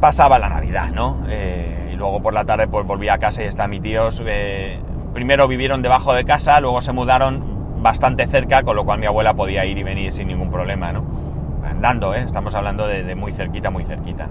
pasaba 0.00 0.38
la 0.38 0.48
Navidad, 0.48 0.90
¿no? 0.90 1.18
Eh, 1.28 1.90
y 1.92 1.96
luego 1.96 2.22
por 2.22 2.34
la 2.34 2.44
tarde 2.44 2.66
pues 2.66 2.86
volví 2.86 3.08
a 3.08 3.18
casa 3.18 3.42
y 3.42 3.46
está 3.46 3.68
mi 3.68 3.80
tíos. 3.80 4.22
Eh, 4.26 4.80
primero 5.14 5.46
vivieron 5.46 5.82
debajo 5.82 6.14
de 6.14 6.24
casa, 6.24 6.60
luego 6.60 6.80
se 6.82 6.92
mudaron 6.92 7.82
bastante 7.82 8.26
cerca, 8.26 8.62
con 8.62 8.76
lo 8.76 8.84
cual 8.84 8.98
mi 8.98 9.06
abuela 9.06 9.34
podía 9.34 9.64
ir 9.64 9.78
y 9.78 9.82
venir 9.82 10.12
sin 10.12 10.28
ningún 10.28 10.50
problema, 10.50 10.92
¿no? 10.92 11.04
Andando, 11.68 12.14
¿eh? 12.14 12.22
Estamos 12.22 12.54
hablando 12.54 12.86
de, 12.86 13.04
de 13.04 13.14
muy 13.14 13.32
cerquita, 13.32 13.70
muy 13.70 13.84
cerquita. 13.84 14.28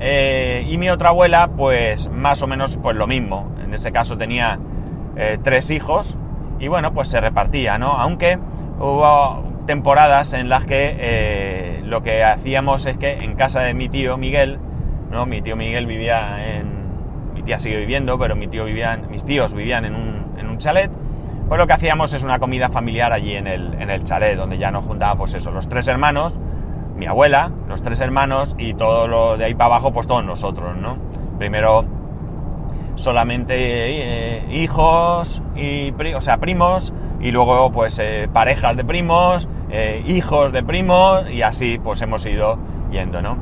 Eh, 0.00 0.64
y 0.68 0.78
mi 0.78 0.90
otra 0.90 1.08
abuela, 1.08 1.50
pues 1.56 2.08
más 2.10 2.42
o 2.42 2.46
menos 2.46 2.78
pues 2.80 2.96
lo 2.96 3.06
mismo. 3.06 3.48
En 3.64 3.74
ese 3.74 3.92
caso 3.92 4.16
tenía 4.16 4.58
eh, 5.16 5.38
tres 5.42 5.70
hijos 5.70 6.16
y 6.60 6.68
bueno, 6.68 6.92
pues 6.92 7.08
se 7.08 7.20
repartía, 7.20 7.78
¿no? 7.78 7.92
Aunque 7.92 8.38
hubo 8.78 9.42
temporadas 9.66 10.32
en 10.32 10.48
las 10.48 10.64
que 10.64 10.96
eh, 10.98 11.82
lo 11.84 12.02
que 12.02 12.24
hacíamos 12.24 12.86
es 12.86 12.96
que 12.96 13.18
en 13.18 13.34
casa 13.34 13.60
de 13.60 13.74
mi 13.74 13.88
tío 13.88 14.16
Miguel, 14.16 14.58
¿no? 15.10 15.26
Mi 15.26 15.42
tío 15.42 15.56
Miguel 15.56 15.86
vivía 15.86 16.56
en... 16.56 16.78
Mi 17.34 17.42
tía 17.42 17.58
sigue 17.58 17.78
viviendo, 17.78 18.18
pero 18.18 18.34
mi 18.34 18.48
tío 18.48 18.64
vivía, 18.64 18.96
mis 19.10 19.24
tíos 19.24 19.54
vivían 19.54 19.84
en 19.84 19.94
un, 19.94 20.38
en 20.38 20.48
un 20.48 20.58
chalet. 20.58 20.90
Pues 21.48 21.58
lo 21.58 21.66
que 21.66 21.72
hacíamos 21.72 22.12
es 22.12 22.24
una 22.24 22.38
comida 22.38 22.68
familiar 22.68 23.12
allí 23.12 23.34
en 23.34 23.46
el, 23.46 23.74
en 23.74 23.90
el 23.90 24.04
chalet, 24.04 24.36
donde 24.36 24.58
ya 24.58 24.70
nos 24.70 24.84
juntábamos, 24.84 25.30
pues 25.30 25.34
eso, 25.34 25.50
los 25.50 25.68
tres 25.68 25.88
hermanos, 25.88 26.38
mi 26.96 27.06
abuela, 27.06 27.52
los 27.68 27.82
tres 27.82 28.00
hermanos 28.00 28.54
y 28.58 28.74
todo 28.74 29.06
lo 29.06 29.38
de 29.38 29.46
ahí 29.46 29.54
para 29.54 29.76
abajo, 29.76 29.92
pues 29.92 30.06
todos 30.06 30.24
nosotros, 30.24 30.76
¿no? 30.76 30.98
Primero 31.38 31.84
solamente 32.96 33.54
eh, 33.56 34.44
hijos 34.50 35.40
y, 35.54 35.92
primos, 35.92 36.92
y 37.20 37.30
luego 37.30 37.70
pues 37.72 37.98
eh, 37.98 38.28
parejas 38.32 38.76
de 38.76 38.84
primos, 38.84 39.48
eh, 39.70 40.02
hijos 40.06 40.52
de 40.52 40.62
primos 40.62 41.28
y 41.30 41.42
así 41.42 41.78
pues 41.82 42.00
hemos 42.02 42.24
ido 42.26 42.58
yendo, 42.90 43.22
¿no? 43.22 43.36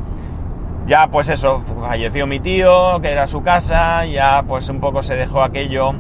Ya 0.86 1.08
pues 1.08 1.28
eso, 1.28 1.62
falleció 1.80 2.26
mi 2.26 2.40
tío, 2.40 3.00
que 3.00 3.10
era 3.10 3.26
su 3.26 3.42
casa, 3.42 4.06
ya 4.06 4.44
pues 4.46 4.68
un 4.68 4.80
poco 4.80 5.02
se 5.02 5.16
dejó 5.16 5.42
aquello, 5.42 5.92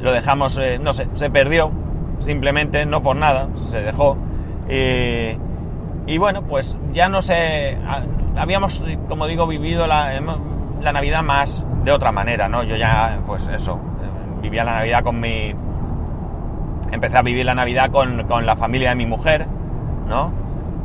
lo 0.00 0.12
dejamos, 0.12 0.56
eh, 0.58 0.78
no 0.80 0.94
sé, 0.94 1.08
se 1.14 1.28
perdió, 1.28 1.72
simplemente, 2.20 2.86
no 2.86 3.02
por 3.02 3.16
nada, 3.16 3.48
se 3.68 3.82
dejó. 3.82 4.16
Y, 6.08 6.18
bueno, 6.18 6.42
pues 6.42 6.78
ya 6.92 7.08
no 7.08 7.20
sé, 7.20 7.76
habíamos, 8.36 8.82
como 9.08 9.26
digo, 9.26 9.48
vivido 9.48 9.88
la, 9.88 10.20
la 10.80 10.92
Navidad 10.92 11.24
más 11.24 11.64
de 11.84 11.90
otra 11.90 12.12
manera, 12.12 12.48
¿no? 12.48 12.62
Yo 12.62 12.76
ya, 12.76 13.18
pues 13.26 13.48
eso, 13.48 13.80
vivía 14.40 14.62
la 14.62 14.74
Navidad 14.74 15.02
con 15.02 15.18
mi, 15.18 15.52
empecé 16.92 17.16
a 17.16 17.22
vivir 17.22 17.44
la 17.44 17.54
Navidad 17.54 17.90
con, 17.90 18.26
con 18.26 18.46
la 18.46 18.56
familia 18.56 18.90
de 18.90 18.96
mi 18.96 19.06
mujer, 19.06 19.46
¿no? 20.08 20.32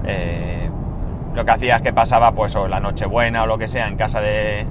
Eh, 0.06 0.70
lo 1.36 1.46
que 1.46 1.52
hacía 1.52 1.78
es 1.78 1.82
que 1.82 1.94
pasaba, 1.94 2.32
pues, 2.34 2.56
o 2.56 2.68
la 2.68 2.80
Nochebuena 2.80 3.44
o 3.44 3.48
lo 3.48 3.58
que 3.58 3.68
sea, 3.68 3.88
en 3.88 3.98
casa 3.98 4.22
de. 4.22 4.66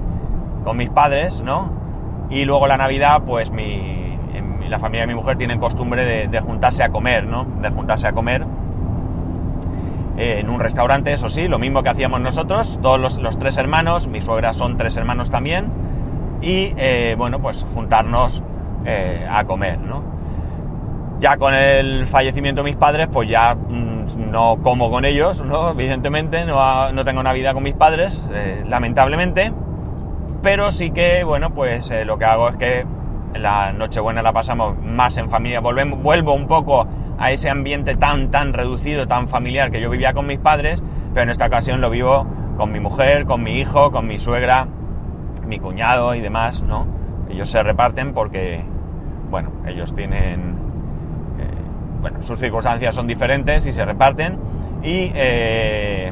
con 0.63 0.77
mis 0.77 0.89
padres, 0.89 1.41
¿no? 1.41 1.71
Y 2.29 2.45
luego 2.45 2.67
la 2.67 2.77
Navidad, 2.77 3.23
pues, 3.25 3.51
mi, 3.51 4.17
la 4.69 4.79
familia 4.79 5.01
de 5.01 5.07
mi 5.07 5.15
mujer 5.15 5.37
tienen 5.37 5.59
costumbre 5.59 6.05
de, 6.05 6.27
de 6.27 6.39
juntarse 6.39 6.83
a 6.83 6.89
comer, 6.89 7.25
¿no? 7.25 7.45
De 7.61 7.69
juntarse 7.69 8.07
a 8.07 8.13
comer 8.13 8.45
eh, 10.17 10.39
en 10.39 10.49
un 10.49 10.59
restaurante, 10.59 11.13
eso 11.13 11.29
sí, 11.29 11.47
lo 11.47 11.57
mismo 11.57 11.83
que 11.83 11.89
hacíamos 11.89 12.19
nosotros, 12.21 12.79
todos 12.81 12.99
los, 12.99 13.17
los 13.19 13.39
tres 13.39 13.57
hermanos, 13.57 14.07
mi 14.07 14.21
suegra 14.21 14.53
son 14.53 14.77
tres 14.77 14.95
hermanos 14.97 15.31
también, 15.31 15.71
y, 16.41 16.73
eh, 16.77 17.15
bueno, 17.17 17.39
pues 17.39 17.65
juntarnos 17.73 18.43
eh, 18.85 19.25
a 19.29 19.45
comer, 19.45 19.79
¿no? 19.79 20.03
Ya 21.21 21.37
con 21.37 21.53
el 21.53 22.07
fallecimiento 22.07 22.63
de 22.63 22.71
mis 22.71 22.77
padres, 22.77 23.07
pues 23.13 23.29
ya 23.29 23.53
mmm, 23.53 24.31
no 24.31 24.57
como 24.63 24.89
con 24.89 25.05
ellos, 25.05 25.45
¿no? 25.45 25.69
Evidentemente, 25.69 26.45
no, 26.45 26.91
no 26.91 27.05
tengo 27.05 27.21
Navidad 27.21 27.53
con 27.53 27.61
mis 27.61 27.75
padres, 27.75 28.27
eh, 28.33 28.63
lamentablemente. 28.67 29.53
Pero 30.41 30.71
sí 30.71 30.89
que, 30.89 31.23
bueno, 31.23 31.53
pues 31.53 31.91
eh, 31.91 32.05
lo 32.05 32.17
que 32.17 32.25
hago 32.25 32.49
es 32.49 32.55
que 32.55 32.87
la 33.35 33.71
Nochebuena 33.71 34.23
la 34.23 34.33
pasamos 34.33 34.75
más 34.81 35.19
en 35.19 35.29
familia. 35.29 35.59
Volvemos, 35.59 36.01
vuelvo 36.01 36.33
un 36.33 36.47
poco 36.47 36.87
a 37.19 37.31
ese 37.31 37.51
ambiente 37.51 37.93
tan, 37.93 38.31
tan 38.31 38.51
reducido, 38.51 39.07
tan 39.07 39.27
familiar 39.27 39.69
que 39.69 39.79
yo 39.79 39.91
vivía 39.91 40.13
con 40.13 40.25
mis 40.25 40.39
padres, 40.39 40.81
pero 41.13 41.21
en 41.21 41.29
esta 41.29 41.45
ocasión 41.45 41.81
lo 41.81 41.91
vivo 41.91 42.25
con 42.57 42.71
mi 42.71 42.79
mujer, 42.79 43.25
con 43.25 43.43
mi 43.43 43.59
hijo, 43.59 43.91
con 43.91 44.07
mi 44.07 44.17
suegra, 44.17 44.67
mi 45.45 45.59
cuñado 45.59 46.15
y 46.15 46.19
demás, 46.19 46.63
¿no? 46.63 46.87
Ellos 47.29 47.47
se 47.47 47.61
reparten 47.61 48.15
porque, 48.15 48.63
bueno, 49.29 49.51
ellos 49.67 49.95
tienen 49.95 50.60
bueno, 52.01 52.21
sus 52.23 52.39
circunstancias 52.39 52.95
son 52.95 53.07
diferentes 53.07 53.65
y 53.65 53.71
se 53.71 53.85
reparten. 53.85 54.37
Y 54.83 55.11
eh, 55.13 56.11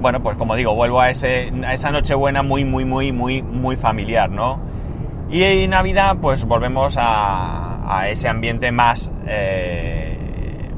bueno, 0.00 0.22
pues 0.22 0.36
como 0.36 0.54
digo, 0.54 0.74
vuelvo 0.74 1.00
a, 1.00 1.10
esa 1.10 1.90
Nochebuena 1.90 2.42
muy, 2.42 2.64
muy, 2.64 2.84
muy, 2.84 3.12
muy, 3.12 3.42
muy 3.42 3.76
familiar, 3.76 4.30
¿no? 4.30 4.60
Y 5.30 5.42
en 5.42 5.70
Navidad, 5.70 6.18
pues 6.20 6.44
volvemos 6.44 6.96
a, 6.98 8.08
ese 8.08 8.28
ambiente 8.28 8.72
más 8.72 9.10
eh, 9.26 10.70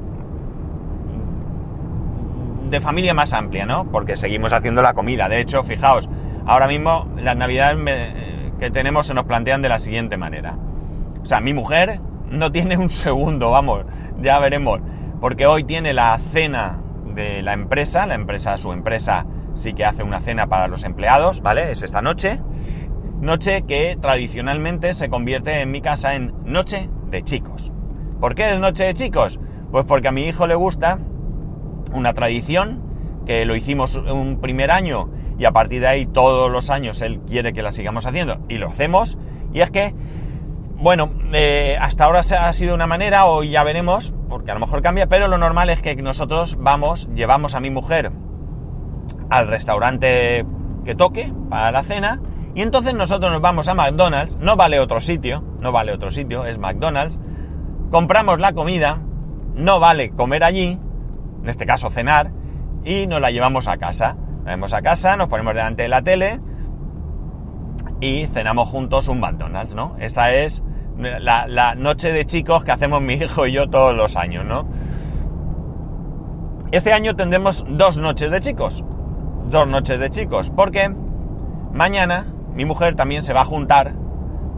de 2.70 2.80
familia 2.80 3.14
más 3.14 3.32
amplia, 3.32 3.66
¿no? 3.66 3.84
Porque 3.90 4.16
seguimos 4.16 4.52
haciendo 4.52 4.82
la 4.82 4.94
comida. 4.94 5.28
De 5.28 5.40
hecho, 5.40 5.62
fijaos, 5.62 6.08
ahora 6.44 6.66
mismo 6.66 7.08
las 7.16 7.36
Navidades 7.36 7.78
me, 7.78 8.52
que 8.58 8.70
tenemos 8.70 9.06
se 9.06 9.14
nos 9.14 9.24
plantean 9.24 9.62
de 9.62 9.68
la 9.68 9.78
siguiente 9.78 10.16
manera. 10.16 10.56
O 11.22 11.26
sea, 11.26 11.40
mi 11.40 11.54
mujer 11.54 12.00
no 12.30 12.52
tiene 12.52 12.76
un 12.76 12.88
segundo, 12.88 13.50
vamos, 13.50 13.84
ya 14.20 14.38
veremos. 14.38 14.80
Porque 15.20 15.46
hoy 15.46 15.64
tiene 15.64 15.92
la 15.92 16.18
cena 16.18 16.80
de 17.14 17.42
la 17.42 17.52
empresa, 17.52 18.06
la 18.06 18.14
empresa, 18.14 18.58
su 18.58 18.72
empresa 18.72 19.26
sí 19.54 19.72
que 19.72 19.84
hace 19.84 20.02
una 20.02 20.20
cena 20.20 20.48
para 20.48 20.68
los 20.68 20.84
empleados, 20.84 21.40
¿vale? 21.40 21.70
Es 21.70 21.82
esta 21.82 22.02
noche. 22.02 22.40
Noche 23.20 23.62
que 23.62 23.96
tradicionalmente 24.00 24.92
se 24.94 25.08
convierte 25.08 25.62
en 25.62 25.70
mi 25.70 25.80
casa 25.80 26.14
en 26.14 26.34
noche 26.44 26.90
de 27.10 27.22
chicos. 27.22 27.72
¿Por 28.20 28.34
qué 28.34 28.52
es 28.52 28.58
noche 28.58 28.84
de 28.84 28.94
chicos? 28.94 29.40
Pues 29.70 29.84
porque 29.86 30.08
a 30.08 30.12
mi 30.12 30.26
hijo 30.26 30.46
le 30.46 30.54
gusta 30.54 30.98
una 31.92 32.12
tradición 32.12 32.82
que 33.24 33.44
lo 33.44 33.56
hicimos 33.56 33.96
un 33.96 34.40
primer 34.40 34.70
año 34.70 35.10
y 35.38 35.46
a 35.46 35.52
partir 35.52 35.80
de 35.80 35.88
ahí 35.88 36.06
todos 36.06 36.50
los 36.50 36.70
años 36.70 37.00
él 37.02 37.20
quiere 37.26 37.52
que 37.52 37.62
la 37.62 37.72
sigamos 37.72 38.06
haciendo 38.06 38.38
y 38.48 38.58
lo 38.58 38.68
hacemos 38.68 39.18
Y 39.52 39.60
es 39.60 39.70
que, 39.70 39.94
bueno, 40.76 41.10
eh, 41.32 41.76
hasta 41.80 42.04
ahora 42.04 42.20
ha 42.20 42.52
sido 42.52 42.74
una 42.74 42.86
manera, 42.86 43.26
o 43.26 43.42
ya 43.42 43.62
veremos, 43.64 44.14
porque 44.28 44.50
a 44.50 44.54
lo 44.54 44.60
mejor 44.60 44.82
cambia, 44.82 45.06
pero 45.06 45.28
lo 45.28 45.38
normal 45.38 45.70
es 45.70 45.80
que 45.80 45.94
nosotros 45.96 46.56
vamos, 46.58 47.08
llevamos 47.14 47.54
a 47.54 47.60
mi 47.60 47.70
mujer 47.70 48.12
al 49.30 49.48
restaurante 49.48 50.44
que 50.84 50.94
toque 50.94 51.32
para 51.48 51.70
la 51.72 51.82
cena, 51.82 52.20
y 52.54 52.62
entonces 52.62 52.94
nosotros 52.94 53.32
nos 53.32 53.40
vamos 53.40 53.68
a 53.68 53.74
McDonald's, 53.74 54.36
no 54.36 54.56
vale 54.56 54.78
otro 54.80 55.00
sitio, 55.00 55.42
no 55.60 55.72
vale 55.72 55.92
otro 55.92 56.10
sitio, 56.10 56.44
es 56.44 56.58
McDonald's, 56.58 57.18
compramos 57.90 58.38
la 58.38 58.52
comida, 58.52 58.98
no 59.54 59.80
vale 59.80 60.10
comer 60.10 60.44
allí, 60.44 60.78
en 61.42 61.48
este 61.48 61.66
caso 61.66 61.90
cenar, 61.90 62.30
y 62.84 63.06
nos 63.06 63.20
la 63.20 63.30
llevamos 63.30 63.68
a 63.68 63.76
casa. 63.76 64.16
La 64.44 64.50
llevamos 64.50 64.74
a 64.74 64.82
casa, 64.82 65.16
nos 65.16 65.28
ponemos 65.28 65.54
delante 65.54 65.84
de 65.84 65.88
la 65.88 66.02
tele 66.02 66.40
y 68.04 68.26
cenamos 68.26 68.68
juntos 68.68 69.08
un 69.08 69.18
McDonald's, 69.18 69.74
¿no? 69.74 69.96
Esta 69.98 70.34
es 70.34 70.62
la, 70.98 71.74
noche 71.74 72.12
de 72.12 72.26
chicos 72.26 72.62
que 72.62 72.70
hacemos 72.70 73.00
mi 73.00 73.14
hijo 73.14 73.46
y 73.46 73.52
yo 73.52 73.70
todos 73.70 73.96
los 73.96 74.16
años, 74.16 74.44
¿no? 74.44 74.68
Este 76.70 76.92
año 76.92 77.16
tendremos 77.16 77.64
dos 77.66 77.96
noches 77.96 78.30
de 78.30 78.40
chicos. 78.40 78.84
Dos 79.48 79.66
noches 79.68 79.98
de 79.98 80.10
chicos, 80.10 80.52
porque 80.54 80.94
mañana 81.72 82.26
mi 82.54 82.66
mujer 82.66 82.94
también 82.94 83.22
se 83.22 83.32
va 83.32 83.42
a 83.42 83.44
juntar, 83.46 83.94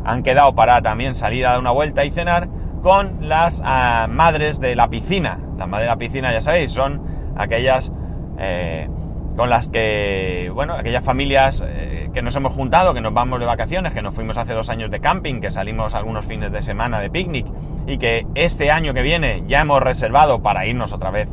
han 0.04 0.24
quedado 0.24 0.54
para 0.56 0.82
también 0.82 1.14
salir 1.14 1.46
a 1.46 1.50
dar 1.50 1.60
una 1.60 1.70
vuelta 1.70 2.04
y 2.04 2.10
cenar 2.10 2.48
con 2.82 3.28
las 3.28 3.62
ah, 3.64 4.08
madres 4.10 4.58
de 4.58 4.74
la 4.74 4.88
piscina. 4.88 5.38
Las 5.56 5.68
madres 5.68 5.84
de 5.86 5.90
la 5.90 5.98
piscina, 5.98 6.32
ya 6.32 6.40
sabéis, 6.40 6.72
son 6.72 7.00
aquellas 7.36 7.92
eh, 8.38 8.88
con 9.36 9.50
las 9.50 9.68
que, 9.68 10.50
bueno, 10.54 10.74
aquellas 10.74 11.04
familias 11.04 11.62
eh, 11.64 12.08
que 12.14 12.22
nos 12.22 12.34
hemos 12.36 12.54
juntado, 12.54 12.94
que 12.94 13.02
nos 13.02 13.12
vamos 13.12 13.38
de 13.38 13.44
vacaciones, 13.44 13.92
que 13.92 14.00
nos 14.00 14.14
fuimos 14.14 14.38
hace 14.38 14.54
dos 14.54 14.70
años 14.70 14.90
de 14.90 15.00
camping, 15.00 15.40
que 15.40 15.50
salimos 15.50 15.94
algunos 15.94 16.24
fines 16.24 16.50
de 16.50 16.62
semana 16.62 17.00
de 17.00 17.10
picnic 17.10 17.46
y 17.86 17.98
que 17.98 18.26
este 18.34 18.70
año 18.70 18.94
que 18.94 19.02
viene 19.02 19.44
ya 19.46 19.60
hemos 19.60 19.82
reservado 19.82 20.42
para 20.42 20.66
irnos 20.66 20.92
otra 20.92 21.10
vez 21.10 21.28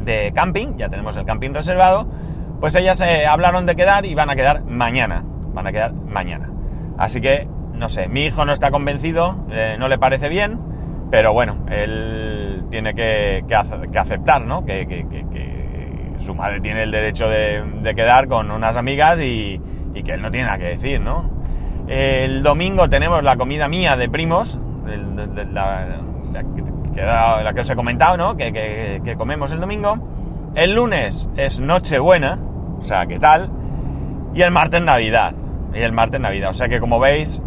de 0.00 0.32
camping, 0.34 0.76
ya 0.76 0.88
tenemos 0.88 1.16
el 1.16 1.24
camping 1.24 1.52
reservado, 1.52 2.08
pues 2.60 2.74
ellas 2.74 3.00
eh, 3.00 3.24
hablaron 3.24 3.66
de 3.66 3.76
quedar 3.76 4.04
y 4.04 4.14
van 4.16 4.30
a 4.30 4.36
quedar 4.36 4.64
mañana, 4.64 5.22
van 5.54 5.68
a 5.68 5.72
quedar 5.72 5.92
mañana. 5.92 6.50
Así 6.98 7.20
que, 7.20 7.46
no 7.72 7.88
sé, 7.88 8.08
mi 8.08 8.24
hijo 8.24 8.44
no 8.44 8.52
está 8.52 8.70
convencido, 8.70 9.36
no 9.78 9.88
le 9.88 9.98
parece 9.98 10.28
bien, 10.28 10.60
pero 11.10 11.32
bueno, 11.32 11.64
él 11.70 12.64
tiene 12.70 12.94
que, 12.94 13.44
aceptar, 13.96 14.42
¿no? 14.42 14.64
que 14.64 14.86
su 16.18 16.34
madre 16.34 16.60
tiene 16.60 16.82
el 16.82 16.90
derecho 16.90 17.28
de, 17.28 17.92
quedar 17.94 18.28
con 18.28 18.50
unas 18.50 18.76
amigas 18.76 19.18
y, 19.20 19.60
que 20.04 20.12
él 20.12 20.22
no 20.22 20.30
tiene 20.30 20.46
nada 20.46 20.58
que 20.58 20.76
decir, 20.76 21.00
¿no? 21.00 21.30
El 21.86 22.42
domingo 22.42 22.88
tenemos 22.88 23.22
la 23.22 23.36
comida 23.36 23.68
mía 23.68 23.96
de 23.96 24.08
primos, 24.08 24.58
la, 25.52 25.86
que 26.94 27.54
que 27.54 27.60
os 27.60 27.70
he 27.70 27.76
comentado, 27.76 28.16
¿no? 28.16 28.36
Que, 28.36 29.14
comemos 29.16 29.52
el 29.52 29.60
domingo. 29.60 30.52
El 30.54 30.74
lunes 30.74 31.28
es 31.36 31.60
Nochebuena, 31.60 32.38
o 32.80 32.84
sea, 32.84 33.06
¿qué 33.06 33.18
tal? 33.18 33.50
Y 34.34 34.42
el 34.42 34.50
martes 34.50 34.82
Navidad. 34.82 35.34
Y 35.74 35.78
el 35.78 35.92
martes 35.92 36.20
Navidad. 36.20 36.50
O 36.50 36.54
sea 36.54 36.68
que 36.68 36.80
como 36.80 37.00
veis, 37.00 37.42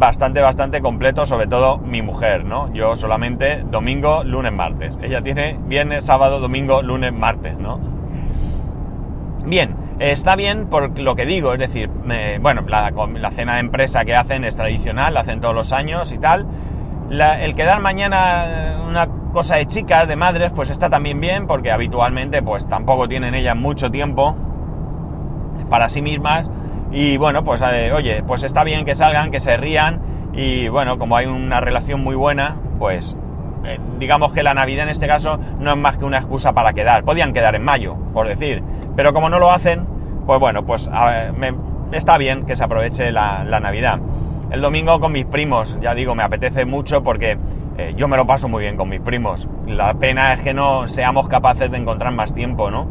bastante, 0.00 0.40
bastante 0.40 0.80
completo, 0.80 1.26
sobre 1.26 1.46
todo 1.46 1.78
mi 1.78 2.02
mujer, 2.02 2.44
¿no? 2.44 2.72
Yo 2.72 2.96
solamente 2.96 3.62
domingo, 3.70 4.24
lunes, 4.24 4.52
martes. 4.52 4.98
Ella 5.02 5.22
tiene 5.22 5.58
viernes, 5.66 6.04
sábado, 6.04 6.40
domingo, 6.40 6.82
lunes, 6.82 7.12
martes, 7.12 7.56
¿no? 7.58 7.78
Bien, 9.44 9.74
está 9.98 10.36
bien 10.36 10.66
por 10.66 10.98
lo 10.98 11.16
que 11.16 11.24
digo, 11.24 11.52
es 11.54 11.58
decir, 11.58 11.90
bueno, 12.40 12.62
la, 12.66 13.30
cena 13.34 13.54
de 13.54 13.60
empresa 13.60 14.04
que 14.04 14.14
hacen 14.14 14.44
es 14.44 14.56
tradicional, 14.56 15.14
la 15.14 15.20
hacen 15.20 15.40
todos 15.40 15.54
los 15.54 15.72
años 15.72 16.12
y 16.12 16.18
tal. 16.18 16.46
el 17.10 17.54
quedar 17.54 17.80
mañana 17.80 18.76
una 18.86 19.08
cosa 19.32 19.56
de 19.56 19.66
chicas, 19.66 20.08
de 20.08 20.16
madres, 20.16 20.52
pues 20.54 20.70
está 20.70 20.90
también 20.90 21.20
bien, 21.20 21.46
porque 21.46 21.70
habitualmente 21.70 22.42
pues 22.42 22.68
tampoco 22.68 23.08
tienen 23.08 23.34
ellas 23.34 23.56
mucho 23.56 23.90
tiempo 23.90 24.36
para 25.68 25.88
sí 25.88 26.02
mismas. 26.02 26.50
Y 26.92 27.16
bueno, 27.16 27.44
pues 27.44 27.62
eh, 27.62 27.92
oye, 27.92 28.22
pues 28.26 28.42
está 28.42 28.64
bien 28.64 28.84
que 28.84 28.94
salgan, 28.94 29.30
que 29.30 29.40
se 29.40 29.56
rían. 29.56 30.00
Y 30.34 30.68
bueno, 30.68 30.98
como 30.98 31.16
hay 31.16 31.26
una 31.26 31.60
relación 31.60 32.02
muy 32.02 32.14
buena, 32.14 32.56
pues 32.78 33.16
eh, 33.64 33.78
digamos 33.98 34.32
que 34.32 34.42
la 34.42 34.54
Navidad 34.54 34.84
en 34.84 34.90
este 34.90 35.06
caso 35.06 35.38
no 35.58 35.70
es 35.70 35.76
más 35.76 35.98
que 35.98 36.04
una 36.04 36.18
excusa 36.18 36.52
para 36.52 36.72
quedar. 36.72 37.04
Podían 37.04 37.32
quedar 37.32 37.54
en 37.54 37.62
mayo, 37.62 37.96
por 38.12 38.28
decir 38.28 38.62
pero 38.96 39.12
como 39.12 39.28
no 39.28 39.38
lo 39.38 39.50
hacen, 39.50 39.86
pues 40.26 40.40
bueno, 40.40 40.64
pues 40.64 40.88
está 41.92 42.18
bien 42.18 42.44
que 42.44 42.56
se 42.56 42.64
aproveche 42.64 43.12
la, 43.12 43.60
Navidad. 43.60 43.98
El 44.50 44.60
domingo 44.60 45.00
con 45.00 45.12
mis 45.12 45.26
primos, 45.26 45.78
ya 45.80 45.94
digo, 45.94 46.14
me 46.14 46.22
apetece 46.22 46.64
mucho 46.64 47.02
porque 47.02 47.38
eh, 47.78 47.94
yo 47.96 48.08
me 48.08 48.16
lo 48.16 48.26
paso 48.26 48.48
muy 48.48 48.62
bien 48.62 48.76
con 48.76 48.88
mis 48.88 49.00
primos. 49.00 49.48
La 49.66 49.94
pena 49.94 50.32
es 50.32 50.40
que 50.40 50.54
no 50.54 50.88
seamos 50.88 51.28
capaces 51.28 51.70
de 51.70 51.78
encontrar 51.78 52.12
más 52.12 52.34
tiempo, 52.34 52.70
¿no? 52.70 52.88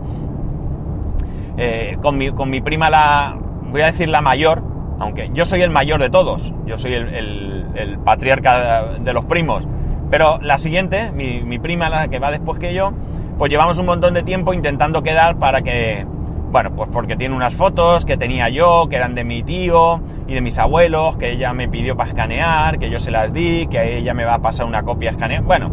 Eh, 1.57 1.97
con, 2.01 2.17
mi, 2.17 2.31
con, 2.31 2.49
mi, 2.49 2.61
prima 2.61 2.89
la, 2.89 3.37
voy 3.69 3.81
a 3.81 3.87
decir 3.87 4.07
la 4.07 4.21
mayor, 4.21 4.63
aunque 4.99 5.29
yo 5.33 5.43
soy 5.43 5.61
el 5.61 5.69
mayor 5.69 5.99
de 5.99 6.09
todos, 6.09 6.53
yo 6.65 6.77
soy 6.77 6.93
el, 6.93 7.99
patriarca 8.05 8.97
de 8.99 9.13
los 9.13 9.25
primos, 9.25 9.67
pero 10.09 10.39
la 10.41 10.57
siguiente, 10.57 11.11
mi, 11.11 11.41
mi 11.41 11.59
prima, 11.59 11.89
la 11.89 12.07
que 12.07 12.19
va 12.19 12.31
después 12.31 12.59
que 12.59 12.73
yo, 12.73 12.93
pues 13.39 13.49
llevamos 13.49 13.77
un 13.77 13.85
montón 13.85 14.13
de 14.13 14.21
tiempo 14.21 14.53
intentando 14.53 15.01
quedar 15.01 15.37
para 15.37 15.61
que, 15.61 16.05
bueno, 16.51 16.75
pues 16.75 16.89
porque 16.91 17.15
tiene 17.15 17.33
unas 17.33 17.53
fotos 17.53 18.03
que 18.03 18.17
tenía 18.17 18.49
yo, 18.49 18.87
que 18.89 18.97
eran 18.97 19.15
de 19.15 19.23
mi 19.23 19.43
tío 19.43 20.01
y 20.27 20.33
de 20.33 20.41
mis 20.41 20.59
abuelos, 20.59 21.15
que 21.15 21.31
ella 21.31 21.53
me 21.53 21.69
pidió 21.69 21.95
para 21.95 22.09
escanear, 22.09 22.77
que 22.79 22.89
yo 22.89 22.99
se 22.99 23.11
las 23.11 23.31
di, 23.31 23.67
que 23.67 23.97
ella 23.97 24.13
me 24.13 24.25
va 24.25 24.33
a 24.33 24.39
pasar 24.39 24.65
una 24.65 24.83
copia 24.83 25.11
escanear. 25.11 25.43
Bueno, 25.43 25.71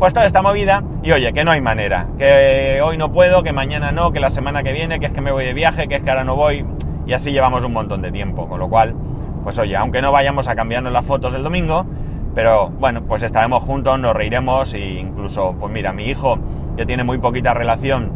pues 0.00 0.12
toda 0.12 0.26
esta 0.26 0.42
movida 0.42 0.82
y 1.04 1.12
oye, 1.12 1.32
que 1.32 1.44
no 1.44 1.52
hay 1.52 1.60
manera, 1.60 2.08
que 2.18 2.80
hoy 2.82 2.98
no 2.98 3.12
puedo, 3.12 3.44
que 3.44 3.52
mañana 3.52 3.92
no, 3.92 4.10
que 4.10 4.18
la 4.18 4.30
semana 4.30 4.64
que 4.64 4.72
viene, 4.72 4.98
que 4.98 5.06
es 5.06 5.12
que 5.12 5.20
me 5.20 5.30
voy 5.30 5.44
de 5.44 5.54
viaje, 5.54 5.86
que 5.86 5.94
es 5.94 6.02
que 6.02 6.10
ahora 6.10 6.24
no 6.24 6.34
voy 6.34 6.66
y 7.06 7.12
así 7.12 7.30
llevamos 7.30 7.62
un 7.62 7.74
montón 7.74 8.02
de 8.02 8.10
tiempo, 8.10 8.48
con 8.48 8.58
lo 8.58 8.68
cual, 8.68 8.96
pues 9.44 9.56
oye, 9.60 9.76
aunque 9.76 10.02
no 10.02 10.10
vayamos 10.10 10.48
a 10.48 10.56
cambiarnos 10.56 10.92
las 10.92 11.06
fotos 11.06 11.32
el 11.32 11.44
domingo, 11.44 11.86
pero 12.34 12.70
bueno, 12.70 13.02
pues 13.02 13.22
estaremos 13.22 13.62
juntos, 13.62 14.00
nos 14.00 14.16
reiremos 14.16 14.74
e 14.74 14.98
incluso, 14.98 15.54
pues 15.60 15.72
mira, 15.72 15.92
mi 15.92 16.06
hijo 16.06 16.40
que 16.78 16.86
tiene 16.86 17.02
muy 17.02 17.18
poquita 17.18 17.52
relación, 17.54 18.12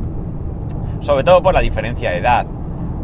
sobre 1.01 1.25
todo 1.25 1.43
por 1.43 1.53
la 1.53 1.61
diferencia 1.61 2.13
de 2.13 2.19
edad. 2.19 2.47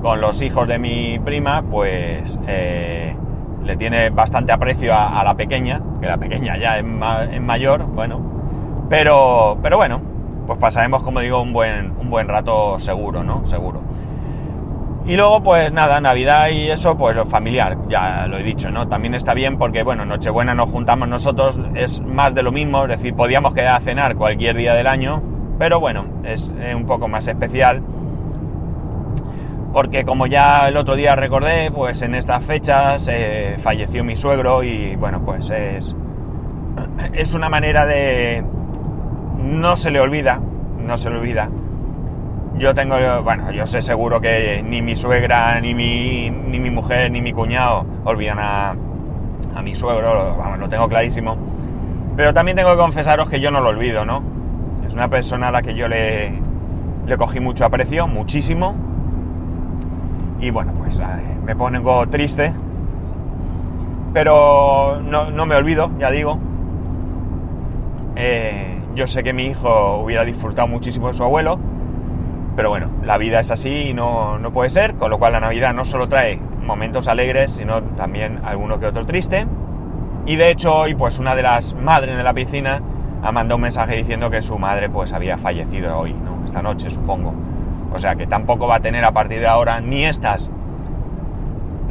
Con 0.00 0.20
los 0.20 0.40
hijos 0.40 0.68
de 0.68 0.78
mi 0.78 1.18
prima, 1.18 1.64
pues 1.68 2.38
eh, 2.46 3.16
le 3.64 3.76
tiene 3.76 4.10
bastante 4.10 4.52
aprecio 4.52 4.94
a, 4.94 5.24
la 5.24 5.34
pequeña, 5.34 5.82
que 6.00 6.06
la 6.06 6.16
pequeña 6.16 6.56
ya 6.56 6.78
es, 6.78 6.84
mayor, 6.84 7.86
bueno, 7.86 8.20
pero, 8.88 9.58
pero 9.60 9.76
bueno, 9.76 10.00
pues 10.46 10.60
pasaremos, 10.60 11.02
como 11.02 11.18
digo, 11.18 11.42
un 11.42 11.52
buen, 11.52 11.92
un 11.98 12.08
buen 12.08 12.28
rato 12.28 12.78
seguro, 12.78 13.24
¿no? 13.24 13.44
Seguro. 13.48 13.80
Y 15.06 15.16
luego, 15.16 15.42
pues 15.42 15.72
nada, 15.72 16.00
Navidad 16.00 16.50
y 16.50 16.70
eso, 16.70 16.96
pues 16.96 17.16
lo 17.16 17.26
familiar, 17.26 17.78
ya 17.88 18.28
lo 18.28 18.38
he 18.38 18.44
dicho, 18.44 18.70
¿no? 18.70 18.86
También 18.86 19.16
está 19.16 19.34
bien 19.34 19.58
porque, 19.58 19.82
bueno, 19.82 20.04
Nochebuena 20.04 20.54
nos 20.54 20.70
juntamos 20.70 21.08
nosotros, 21.08 21.58
es 21.74 22.00
más 22.00 22.32
de 22.32 22.44
lo 22.44 22.52
mismo, 22.52 22.84
es 22.84 22.90
decir, 22.90 23.14
podíamos 23.16 23.54
quedar 23.54 23.74
a 23.74 23.80
cenar 23.80 24.14
cualquier 24.14 24.56
día 24.56 24.74
del 24.74 24.86
año, 24.86 25.20
pero 25.58 25.80
bueno, 25.80 26.04
es 26.24 26.52
un 26.74 26.86
poco 26.86 27.08
más 27.08 27.26
especial. 27.26 27.82
Porque 29.72 30.04
como 30.04 30.26
ya 30.26 30.68
el 30.68 30.76
otro 30.76 30.96
día 30.96 31.14
recordé, 31.14 31.70
pues 31.70 32.00
en 32.02 32.14
estas 32.14 32.42
fechas 32.44 33.10
falleció 33.62 34.04
mi 34.04 34.16
suegro 34.16 34.62
y 34.62 34.96
bueno, 34.96 35.20
pues 35.24 35.50
es, 35.50 35.94
es 37.12 37.34
una 37.34 37.48
manera 37.48 37.86
de... 37.86 38.44
No 39.38 39.76
se 39.76 39.90
le 39.90 40.00
olvida, 40.00 40.40
no 40.84 40.96
se 40.96 41.10
le 41.10 41.16
olvida. 41.16 41.48
Yo 42.56 42.74
tengo, 42.74 42.96
bueno, 43.22 43.52
yo 43.52 43.66
sé 43.66 43.82
seguro 43.82 44.20
que 44.20 44.64
ni 44.64 44.82
mi 44.82 44.96
suegra, 44.96 45.60
ni 45.60 45.74
mi, 45.74 46.28
ni 46.30 46.58
mi 46.58 46.70
mujer, 46.70 47.10
ni 47.10 47.20
mi 47.20 47.32
cuñado 47.32 47.86
olvidan 48.04 48.38
a, 48.40 48.74
a 49.54 49.62
mi 49.62 49.76
suegro, 49.76 50.36
vamos, 50.36 50.58
lo 50.58 50.68
tengo 50.68 50.88
clarísimo. 50.88 51.36
Pero 52.16 52.34
también 52.34 52.56
tengo 52.56 52.72
que 52.72 52.78
confesaros 52.78 53.28
que 53.28 53.40
yo 53.40 53.52
no 53.52 53.60
lo 53.60 53.68
olvido, 53.68 54.04
¿no? 54.04 54.37
Es 54.88 54.94
una 54.94 55.08
persona 55.08 55.48
a 55.48 55.50
la 55.50 55.62
que 55.62 55.74
yo 55.74 55.86
le, 55.86 56.32
le 57.06 57.16
cogí 57.16 57.40
mucho 57.40 57.64
aprecio, 57.64 58.08
muchísimo. 58.08 58.74
Y 60.40 60.50
bueno, 60.50 60.72
pues 60.78 61.00
me 61.44 61.54
pongo 61.54 62.08
triste. 62.08 62.52
Pero 64.12 65.00
no, 65.02 65.46
me 65.46 65.54
olvido, 65.54 65.90
ya 65.98 66.10
digo. 66.10 66.38
Eh, 68.16 68.80
yo 68.94 69.06
sé 69.06 69.22
que 69.22 69.32
mi 69.32 69.46
hijo 69.46 69.98
hubiera 69.98 70.24
disfrutado 70.24 70.68
muchísimo 70.68 71.08
de 71.08 71.14
su 71.14 71.22
abuelo. 71.22 71.58
Pero 72.56 72.70
bueno, 72.70 72.90
la 73.04 73.18
vida 73.18 73.40
es 73.40 73.50
así 73.50 73.90
y 73.90 73.94
no, 73.94 74.38
no 74.38 74.52
puede 74.52 74.70
ser. 74.70 74.94
Con 74.94 75.10
lo 75.10 75.18
cual 75.18 75.32
la 75.32 75.40
Navidad 75.40 75.74
no 75.74 75.84
solo 75.84 76.08
trae 76.08 76.40
momentos 76.64 77.08
alegres, 77.08 77.52
sino 77.52 77.82
también 77.82 78.40
alguno 78.44 78.80
que 78.80 78.86
otro 78.86 79.06
triste. 79.06 79.46
Y 80.26 80.36
de 80.36 80.50
hecho 80.50 80.74
hoy, 80.74 80.94
pues 80.94 81.18
una 81.18 81.34
de 81.34 81.42
las 81.42 81.74
madres 81.74 82.16
de 82.16 82.22
la 82.22 82.34
piscina 82.34 82.82
ha 83.22 83.32
mandado 83.32 83.56
un 83.56 83.62
mensaje 83.62 83.96
diciendo 83.96 84.30
que 84.30 84.42
su 84.42 84.58
madre 84.58 84.88
pues 84.88 85.12
había 85.12 85.38
fallecido 85.38 85.98
hoy, 85.98 86.12
¿no? 86.12 86.44
Esta 86.44 86.62
noche, 86.62 86.90
supongo. 86.90 87.34
O 87.92 87.98
sea 87.98 88.16
que 88.16 88.26
tampoco 88.26 88.66
va 88.66 88.76
a 88.76 88.80
tener 88.80 89.04
a 89.04 89.12
partir 89.12 89.40
de 89.40 89.46
ahora 89.46 89.80
ni 89.80 90.04
estas, 90.04 90.50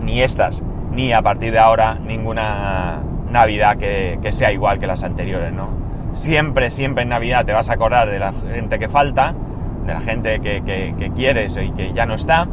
ni 0.03 0.21
estas 0.21 0.63
ni 0.91 1.13
a 1.13 1.21
partir 1.21 1.51
de 1.51 1.59
ahora 1.59 1.95
ninguna 1.95 3.01
Navidad 3.29 3.77
que, 3.77 4.19
sea 4.31 4.51
igual 4.51 4.79
que 4.79 4.87
las 4.87 5.03
anteriores, 5.03 5.53
¿no? 5.53 5.69
Siempre, 6.13 6.71
siempre 6.71 7.03
en 7.03 7.09
Navidad 7.09 7.45
te 7.45 7.53
vas 7.53 7.69
a 7.69 7.73
acordar 7.73 8.09
de 8.09 8.19
la 8.19 8.31
gente 8.31 8.79
que 8.79 8.87
falta, 8.87 9.35
de 9.85 9.93
la 9.93 10.01
gente 10.01 10.39
que, 10.39 10.63
que 10.97 11.11
quieres 11.11 11.57
y 11.57 11.71
que 11.71 11.93
ya 11.93 12.05
no 12.05 12.15
está, 12.15 12.47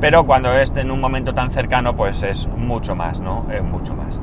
pero 0.00 0.26
cuando 0.26 0.54
es 0.54 0.74
en 0.76 0.90
un 0.90 1.00
momento 1.00 1.34
tan 1.34 1.50
cercano, 1.50 1.96
pues 1.96 2.22
es 2.22 2.46
mucho 2.48 2.94
más, 2.94 3.20
¿no? 3.20 3.46
Es 3.50 3.62
mucho 3.62 3.94
más. 3.94 4.20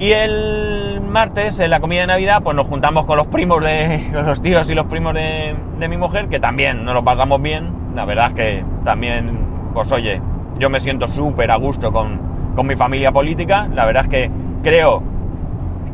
Y 0.00 0.12
el 0.12 1.00
martes, 1.00 1.58
en 1.58 1.70
la 1.70 1.80
comida 1.80 2.02
de 2.02 2.06
Navidad, 2.06 2.40
pues 2.44 2.54
nos 2.54 2.68
juntamos 2.68 3.04
con 3.04 3.16
los 3.16 3.26
primos 3.26 3.64
de 3.64 4.08
los 4.12 4.40
tíos 4.40 4.70
y 4.70 4.74
los 4.74 4.86
primos 4.86 5.12
de, 5.14 5.56
mi 5.88 5.96
mujer, 5.96 6.28
que 6.28 6.38
también 6.38 6.84
nos 6.84 6.94
lo 6.94 7.02
pasamos 7.02 7.42
bien. 7.42 7.72
La 7.96 8.04
verdad 8.04 8.28
es 8.28 8.34
que 8.34 8.64
también, 8.84 9.38
pues 9.74 9.90
oye, 9.90 10.22
yo 10.58 10.70
me 10.70 10.80
siento 10.80 11.08
súper 11.08 11.50
a 11.50 11.56
gusto 11.56 11.92
con, 11.92 12.20
con 12.54 12.66
mi 12.66 12.76
familia 12.76 13.10
política. 13.10 13.68
La 13.74 13.86
verdad 13.86 14.04
es 14.04 14.08
que 14.08 14.30
creo 14.62 15.02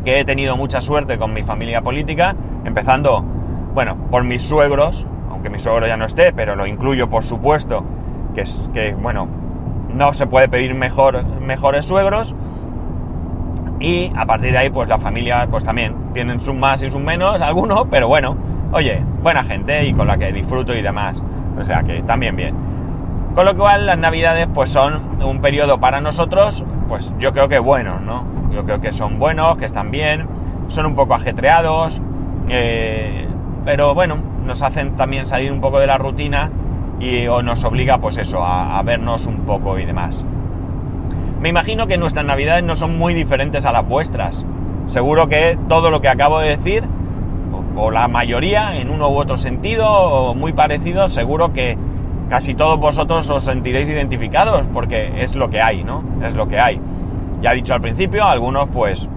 que 0.05 0.21
he 0.21 0.25
tenido 0.27 0.59
mucha 0.59 0.83
suerte 0.83 1.17
con 1.17 1.33
mi 1.33 1.43
familia 1.43 1.81
política, 1.81 2.37
empezando, 2.67 3.25
bueno, 3.73 3.97
por 4.11 4.23
mis 4.23 4.43
suegros, 4.43 5.07
aunque 5.31 5.49
mi 5.49 5.59
suegro 5.59 5.87
ya 5.87 5.97
no 5.97 6.05
esté, 6.05 6.35
pero 6.35 6.57
lo 6.57 6.67
incluyo 6.67 7.09
por 7.09 7.25
supuesto, 7.25 7.85
que 8.35 8.43
es 8.43 8.69
que, 8.75 8.93
bueno, 8.93 9.29
no 9.95 10.12
se 10.12 10.27
puede 10.27 10.49
pedir 10.49 10.75
mejor, 10.75 11.25
mejores 11.40 11.87
suegros. 11.87 12.35
Y 13.85 14.11
a 14.16 14.25
partir 14.25 14.53
de 14.53 14.57
ahí, 14.57 14.70
pues 14.70 14.88
la 14.88 14.97
familia, 14.97 15.47
pues 15.51 15.62
también 15.62 15.94
tienen 16.14 16.40
sus 16.40 16.55
más 16.55 16.83
y 16.83 16.90
sus 16.90 17.03
menos, 17.03 17.42
algunos, 17.42 17.87
pero 17.90 18.09
bueno, 18.09 18.35
oye, 18.73 19.03
buena 19.23 19.44
gente 19.44 19.85
y 19.85 19.92
con 19.92 20.07
la 20.07 20.16
que 20.16 20.33
disfruto 20.33 20.75
y 20.75 20.81
demás. 20.81 21.23
O 21.61 21.62
sea 21.66 21.83
que 21.83 22.01
también 22.01 22.35
bien. 22.35 22.55
Con 23.35 23.44
lo 23.44 23.55
cual 23.55 23.85
las 23.85 23.99
navidades 23.99 24.49
pues 24.55 24.70
son 24.70 25.20
un 25.23 25.42
periodo 25.42 25.81
para 25.81 26.01
nosotros, 26.01 26.64
pues 26.88 27.12
yo 27.18 27.35
creo 27.35 27.47
que 27.51 27.59
buenos, 27.59 28.01
¿no? 28.01 28.25
Yo 28.51 28.64
creo 28.64 28.81
que 28.81 28.94
son 28.94 29.18
buenos, 29.18 29.59
que 29.59 29.66
están 29.66 29.90
bien, 29.90 30.29
son 30.68 30.87
un 30.87 30.94
poco 30.94 31.12
ajetreados, 31.12 32.01
eh, 32.49 33.29
pero 33.66 33.92
bueno, 33.92 34.16
nos 34.47 34.62
hacen 34.62 34.97
también 34.97 35.27
salir 35.27 35.53
un 35.53 35.61
poco 35.61 35.79
de 35.79 35.88
la 35.88 35.99
rutina 35.99 36.51
y 37.01 37.27
o 37.27 37.42
nos 37.42 37.62
obliga 37.64 37.99
pues 37.99 38.16
eso, 38.16 38.42
a, 38.42 38.83
vernos 38.83 39.27
un 39.27 39.40
poco 39.40 39.79
y 39.79 39.85
demás. 39.85 40.25
Me 41.40 41.49
imagino 41.49 41.87
que 41.87 41.99
nuestras 41.99 42.25
navidades 42.25 42.64
no 42.64 42.77
son 42.77 42.97
muy 42.97 43.14
diferentes 43.14 43.66
a 43.66 43.73
las 43.73 43.87
vuestras. 43.87 44.44
Seguro 44.87 45.29
que 45.29 45.59
todo 45.68 45.90
lo 45.90 46.01
que 46.01 46.09
acabo 46.09 46.40
de 46.40 46.57
decir, 46.57 46.85
o, 47.53 47.83
o 47.83 47.90
la 47.90 48.09
mayoría 48.09 48.77
en 48.77 48.90
uno 48.90 49.09
u 49.11 49.16
otro 49.16 49.37
sentido, 49.37 49.88
o 49.90 50.35
muy 50.35 50.53
parecido, 50.53 51.09
seguro 51.09 51.53
que 51.53 51.77
casi 52.29 52.55
todos 52.55 52.79
vosotros 52.79 53.29
os 53.31 53.44
sentiréis 53.44 53.88
identificados 53.88 54.64
porque 54.73 55.23
es 55.23 55.37
lo 55.37 55.51
que 55.51 55.61
hay, 55.61 55.85
¿no? 55.85 56.03
Es 56.23 56.35
lo 56.35 56.49
que 56.49 56.59
hay. 56.59 56.81
Ya 57.42 57.53
he 57.53 57.57
dicho 57.57 57.75
al 57.75 57.81
principio, 57.81 58.25
algunos 58.25 58.68
pues 58.68 59.09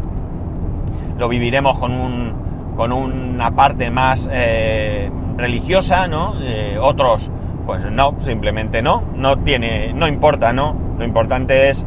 lo 1.18 1.30
viviremos 1.30 1.80
con, 1.80 1.94
un, 1.94 2.34
con 2.76 2.92
una 2.92 3.52
parte 3.52 3.90
más 3.90 4.30
eh, 4.32 5.10
religiosa, 5.38 6.08
¿no? 6.08 6.34
Eh, 6.42 6.78
otros 6.80 7.32
pues 7.66 7.84
no, 7.92 8.16
simplemente 8.22 8.82
no, 8.82 9.04
no 9.16 9.38
tiene, 9.40 9.94
no 9.94 10.08
importa, 10.08 10.54
¿no? 10.54 10.76
Lo 10.98 11.06
importante 11.06 11.70
es 11.70 11.86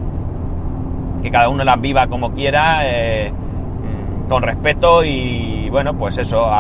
que 1.23 1.31
cada 1.31 1.49
uno 1.49 1.65
las 1.65 1.81
viva 1.81 2.07
como 2.07 2.33
quiera, 2.33 2.81
eh, 2.85 3.33
con 4.29 4.43
respeto 4.43 5.03
y 5.05 5.69
bueno, 5.71 5.99
pues 5.99 6.17
eso, 6.19 6.51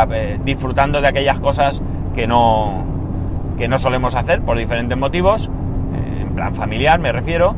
disfrutando 0.44 1.00
de 1.00 1.06
aquellas 1.06 1.38
cosas 1.38 1.80
que 2.14 2.26
no, 2.26 2.84
que 3.56 3.68
no 3.68 3.78
solemos 3.78 4.16
hacer 4.16 4.42
por 4.42 4.58
diferentes 4.58 4.98
motivos, 4.98 5.48
eh, 5.48 6.22
en 6.22 6.34
plan 6.34 6.54
familiar 6.54 6.98
me 6.98 7.12
refiero, 7.12 7.54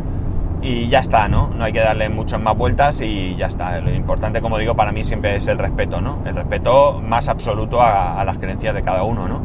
y 0.62 0.88
ya 0.88 1.00
está, 1.00 1.28
¿no? 1.28 1.50
No 1.56 1.64
hay 1.64 1.72
que 1.72 1.80
darle 1.80 2.08
muchas 2.08 2.40
más 2.40 2.56
vueltas 2.56 3.00
y 3.00 3.34
ya 3.36 3.46
está. 3.46 3.80
Lo 3.80 3.92
importante, 3.92 4.40
como 4.40 4.58
digo, 4.58 4.76
para 4.76 4.92
mí 4.92 5.02
siempre 5.02 5.36
es 5.36 5.48
el 5.48 5.58
respeto, 5.58 6.00
¿no? 6.00 6.18
El 6.24 6.36
respeto 6.36 7.00
más 7.04 7.28
absoluto 7.28 7.82
a, 7.82 8.22
las 8.24 8.38
creencias 8.38 8.74
de 8.74 8.82
cada 8.82 9.02
uno, 9.02 9.26
¿no? 9.26 9.42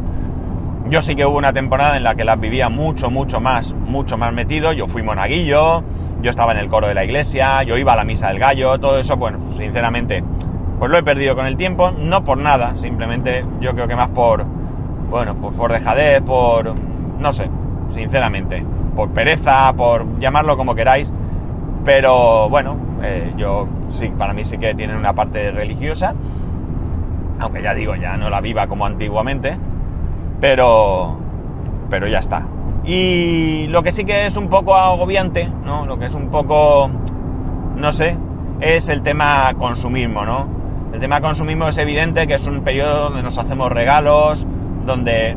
Yo 0.90 1.02
sí 1.02 1.16
que 1.16 1.26
hubo 1.26 1.38
una 1.38 1.54
temporada 1.54 1.98
en 1.98 2.04
la 2.04 2.16
que 2.16 2.24
las 2.24 2.40
vivía 2.40 2.70
mucho, 2.70 3.10
mucho 3.10 3.42
más, 3.42 3.74
mucho 3.74 4.18
más 4.18 4.32
metido. 4.32 4.72
Yo 4.74 4.88
fui 4.88 5.02
monaguillo, 5.02 5.84
yo 6.22 6.30
estaba 6.30 6.52
en 6.52 6.58
el 6.58 6.70
coro 6.70 6.88
de 6.88 6.94
la 6.94 7.04
iglesia, 7.04 7.64
yo 7.64 7.78
iba 7.78 7.94
a 7.94 7.96
la 7.96 8.04
misa 8.04 8.30
del 8.30 8.40
gallo, 8.40 8.80
todo 8.80 9.00
eso, 9.00 9.18
bueno, 9.18 9.40
sinceramente, 9.58 10.24
pues 10.80 10.92
lo 10.92 10.98
he 10.98 11.04
perdido 11.04 11.36
con 11.36 11.46
el 11.46 11.58
tiempo, 11.58 11.92
no 11.92 12.24
por 12.24 12.38
nada, 12.38 12.76
simplemente 12.76 13.46
yo 13.60 13.74
creo 13.74 13.88
que 13.88 13.96
más 13.96 14.10
por, 14.10 14.46
bueno, 15.10 15.36
pues 15.36 15.56
por 15.56 15.72
dejadez, 15.72 16.22
por, 16.22 16.74
no 17.20 17.34
sé, 17.34 17.50
sinceramente, 17.94 18.64
por 18.96 19.10
pereza, 19.12 19.74
por 19.74 20.20
llamarlo 20.20 20.58
como 20.58 20.76
queráis, 20.76 21.12
pero 21.86 22.50
bueno, 22.50 22.78
eh, 23.04 23.34
yo 23.38 23.68
sí, 23.92 24.12
para 24.18 24.34
mí 24.34 24.44
sí 24.44 24.58
que 24.58 24.74
tienen 24.76 24.98
una 24.98 25.14
parte 25.14 25.52
religiosa, 25.52 26.16
aunque 27.40 27.62
ya 27.62 27.74
digo, 27.74 27.96
ya 27.96 28.18
no 28.18 28.30
la 28.30 28.42
viva 28.42 28.68
como 28.68 28.86
antiguamente, 28.86 29.58
pero, 30.42 31.18
pero 31.90 32.08
ya 32.08 32.20
está. 32.20 32.44
Y 32.88 33.68
lo 33.68 33.84
que 33.84 33.92
sí 33.92 34.06
que 34.06 34.28
es 34.28 34.38
un 34.38 34.48
poco 34.48 34.74
agobiante, 34.74 35.50
¿no? 35.66 35.86
Lo 35.86 36.00
que 36.00 36.06
es 36.06 36.14
un 36.14 36.30
poco, 36.30 36.90
no 37.76 37.92
sé, 37.92 38.16
es 38.62 38.88
el 38.88 39.02
tema 39.02 39.54
consumismo, 39.58 40.26
¿no? 40.26 40.48
El 40.94 41.02
tema 41.02 41.20
consumismo 41.20 41.68
es 41.68 41.78
evidente 41.78 42.28
que 42.28 42.36
es 42.36 42.48
un 42.48 42.62
periodo 42.62 43.10
donde 43.10 43.24
nos 43.24 43.38
hacemos 43.38 43.70
regalos, 43.74 44.48
donde 44.86 45.36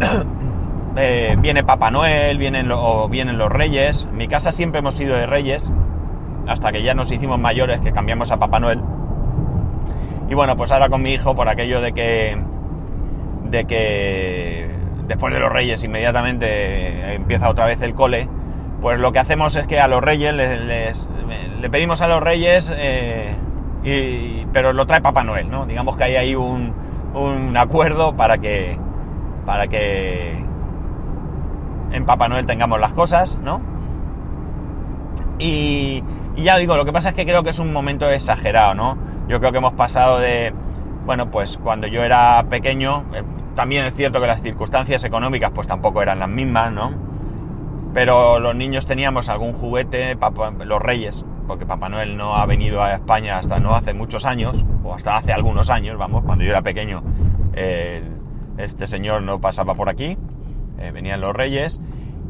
eh, 0.96 1.36
viene 1.38 1.62
Papá 1.62 1.92
Noel, 1.92 2.38
vienen 2.38 2.72
o 2.72 3.08
vienen 3.08 3.38
los 3.38 3.48
Reyes. 3.48 4.08
En 4.10 4.16
mi 4.16 4.26
casa 4.26 4.50
siempre 4.50 4.80
hemos 4.80 4.94
sido 4.94 5.14
de 5.14 5.26
Reyes, 5.26 5.70
hasta 6.48 6.72
que 6.72 6.82
ya 6.82 6.92
nos 6.92 7.12
hicimos 7.12 7.38
mayores, 7.38 7.80
que 7.80 7.92
cambiamos 7.92 8.32
a 8.32 8.38
Papá 8.38 8.58
Noel. 8.58 8.80
Y 10.28 10.34
bueno, 10.34 10.56
pues 10.56 10.72
ahora 10.72 10.88
con 10.88 11.02
mi 11.02 11.12
hijo, 11.12 11.36
por 11.36 11.48
aquello 11.48 11.80
de 11.80 11.92
que, 11.92 12.36
de 13.44 13.64
que 13.64 14.71
después 15.06 15.32
de 15.34 15.40
los 15.40 15.52
Reyes 15.52 15.82
inmediatamente 15.84 17.14
empieza 17.14 17.48
otra 17.48 17.66
vez 17.66 17.80
el 17.82 17.94
cole, 17.94 18.28
pues 18.80 18.98
lo 18.98 19.12
que 19.12 19.18
hacemos 19.18 19.56
es 19.56 19.66
que 19.66 19.80
a 19.80 19.88
los 19.88 20.02
Reyes 20.02 20.34
le 20.34 21.70
pedimos 21.70 22.02
a 22.02 22.08
los 22.08 22.20
Reyes, 22.20 22.72
eh, 22.76 23.30
y, 23.84 24.46
pero 24.52 24.72
lo 24.72 24.86
trae 24.86 25.00
Papá 25.00 25.22
Noel, 25.22 25.50
¿no? 25.50 25.66
Digamos 25.66 25.96
que 25.96 26.04
hay 26.04 26.16
ahí 26.16 26.34
un, 26.34 26.74
un 27.14 27.56
acuerdo 27.56 28.16
para 28.16 28.38
que, 28.38 28.78
para 29.46 29.68
que 29.68 30.44
en 31.92 32.06
Papá 32.06 32.28
Noel 32.28 32.46
tengamos 32.46 32.80
las 32.80 32.92
cosas, 32.92 33.38
¿no? 33.42 33.60
Y, 35.38 36.02
ya 36.36 36.56
digo, 36.56 36.76
lo 36.76 36.84
que 36.84 36.92
pasa 36.92 37.10
es 37.10 37.14
que 37.14 37.24
creo 37.24 37.42
que 37.42 37.50
es 37.50 37.58
un 37.58 37.72
momento 37.72 38.08
exagerado, 38.08 38.74
¿no? 38.74 38.96
Yo 39.28 39.38
creo 39.40 39.52
que 39.52 39.58
hemos 39.58 39.74
pasado 39.74 40.18
de, 40.18 40.52
bueno, 41.04 41.30
pues 41.30 41.58
cuando 41.58 41.86
yo 41.86 42.02
era 42.02 42.44
pequeño, 42.48 43.04
eh, 43.12 43.22
también 43.54 43.84
es 43.84 43.94
cierto 43.94 44.20
que 44.20 44.26
las 44.26 44.42
circunstancias 44.42 45.04
económicas 45.04 45.52
pues 45.54 45.68
tampoco 45.68 46.02
eran 46.02 46.18
las 46.18 46.28
mismas, 46.28 46.72
¿no? 46.72 46.92
Pero 47.94 48.40
los 48.40 48.54
niños 48.54 48.86
teníamos 48.86 49.28
algún 49.28 49.52
juguete, 49.52 50.16
los 50.64 50.80
reyes, 50.80 51.24
porque 51.46 51.66
Papá 51.66 51.88
Noel 51.88 52.16
no 52.16 52.36
ha 52.36 52.46
venido 52.46 52.82
a 52.82 52.94
España 52.94 53.38
hasta 53.38 53.58
no 53.60 53.74
hace 53.74 53.92
muchos 53.92 54.24
años, 54.24 54.64
o 54.82 54.94
hasta 54.94 55.16
hace 55.16 55.32
algunos 55.32 55.68
años, 55.68 55.98
vamos, 55.98 56.24
cuando 56.24 56.44
yo 56.44 56.50
era 56.50 56.62
pequeño, 56.62 57.02
este 58.56 58.86
señor 58.86 59.22
no 59.22 59.40
pasaba 59.40 59.74
por 59.74 59.90
aquí, 59.90 60.16
eh, 60.78 60.90
venían 60.90 61.20
los 61.20 61.34
reyes, 61.34 61.80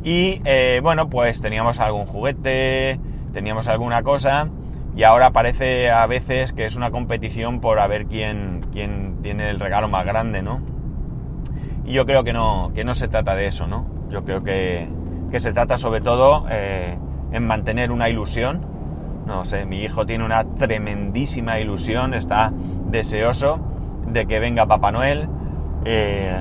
y 0.03 0.41
eh, 0.45 0.81
bueno, 0.83 1.09
pues 1.09 1.41
teníamos 1.41 1.79
algún 1.79 2.07
juguete, 2.07 2.99
teníamos 3.33 3.69
alguna 3.69 4.03
cosa, 4.03 4.49
y 4.97 5.05
ahora 5.05 5.31
parece 5.31 5.91
a 5.91 6.05
veces 6.07 6.53
que 6.53 6.67
es 6.67 6.75
una 6.75 6.91
competición 6.91 7.61
por 7.61 7.79
a 7.79 7.87
ver 7.87 8.07
quién, 8.07 8.67
quién 8.73 9.19
tiene 9.23 9.49
el 9.49 9.61
regalo 9.61 9.89
más 9.89 10.05
grande, 10.05 10.43
¿no? 10.43 10.72
Y 11.93 11.95
yo 11.95 12.07
creo 12.07 12.25
que 12.25 12.33
no, 12.33 12.71
que 12.75 12.85
no 12.85 12.95
se 12.95 13.07
trata 13.07 13.35
de 13.35 13.47
eso, 13.47 13.67
¿no? 13.67 13.85
Yo 14.09 14.25
creo 14.25 14.43
que, 14.43 14.89
que 15.31 15.41
se 15.41 15.53
trata 15.53 15.77
sobre 15.77 16.01
todo 16.01 16.47
eh, 16.51 16.97
en 17.33 17.47
mantener 17.47 17.93
una 17.93 18.09
ilusión, 18.09 18.63
no 19.27 19.45
sé, 19.45 19.67
mi 19.67 19.83
hijo 19.83 20.07
tiene 20.07 20.25
una 20.25 20.43
tremendísima 20.43 21.61
ilusión, 21.61 22.15
está 22.15 22.51
deseoso 22.87 23.61
de 24.07 24.25
que 24.25 24.41
venga 24.41 24.65
Papá 24.65 24.91
Noel. 24.91 25.29
Eh, 25.85 26.35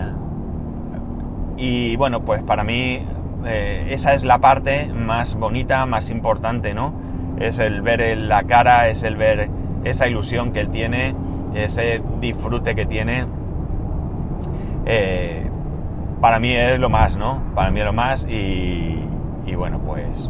y 1.58 1.98
bueno, 1.98 2.22
pues 2.22 2.42
para 2.44 2.64
mí 2.64 3.06
eh, 3.46 3.88
esa 3.90 4.14
es 4.14 4.24
la 4.24 4.40
parte 4.40 4.88
más 4.88 5.36
bonita, 5.36 5.86
más 5.86 6.10
importante, 6.10 6.74
¿no? 6.74 6.94
Es 7.40 7.60
el 7.60 7.82
ver 7.82 8.18
la 8.18 8.44
cara, 8.44 8.88
es 8.88 9.04
el 9.04 9.18
ver 9.18 9.50
esa 9.84 10.08
ilusión 10.08 10.54
que 10.54 10.62
él 10.62 10.70
tiene, 10.70 11.14
ese 11.54 12.02
disfrute 12.22 12.74
que 12.74 12.86
tiene. 12.86 13.41
Eh, 14.86 15.50
para 16.20 16.40
mí 16.40 16.54
es 16.56 16.80
lo 16.80 16.90
más, 16.90 17.18
¿no? 17.18 17.44
Para 17.56 17.72
mí 17.72 17.80
es 17.80 17.86
lo 17.86 17.94
más 17.94 18.26
y, 18.30 19.00
bueno, 19.56 19.80
pues 19.80 20.30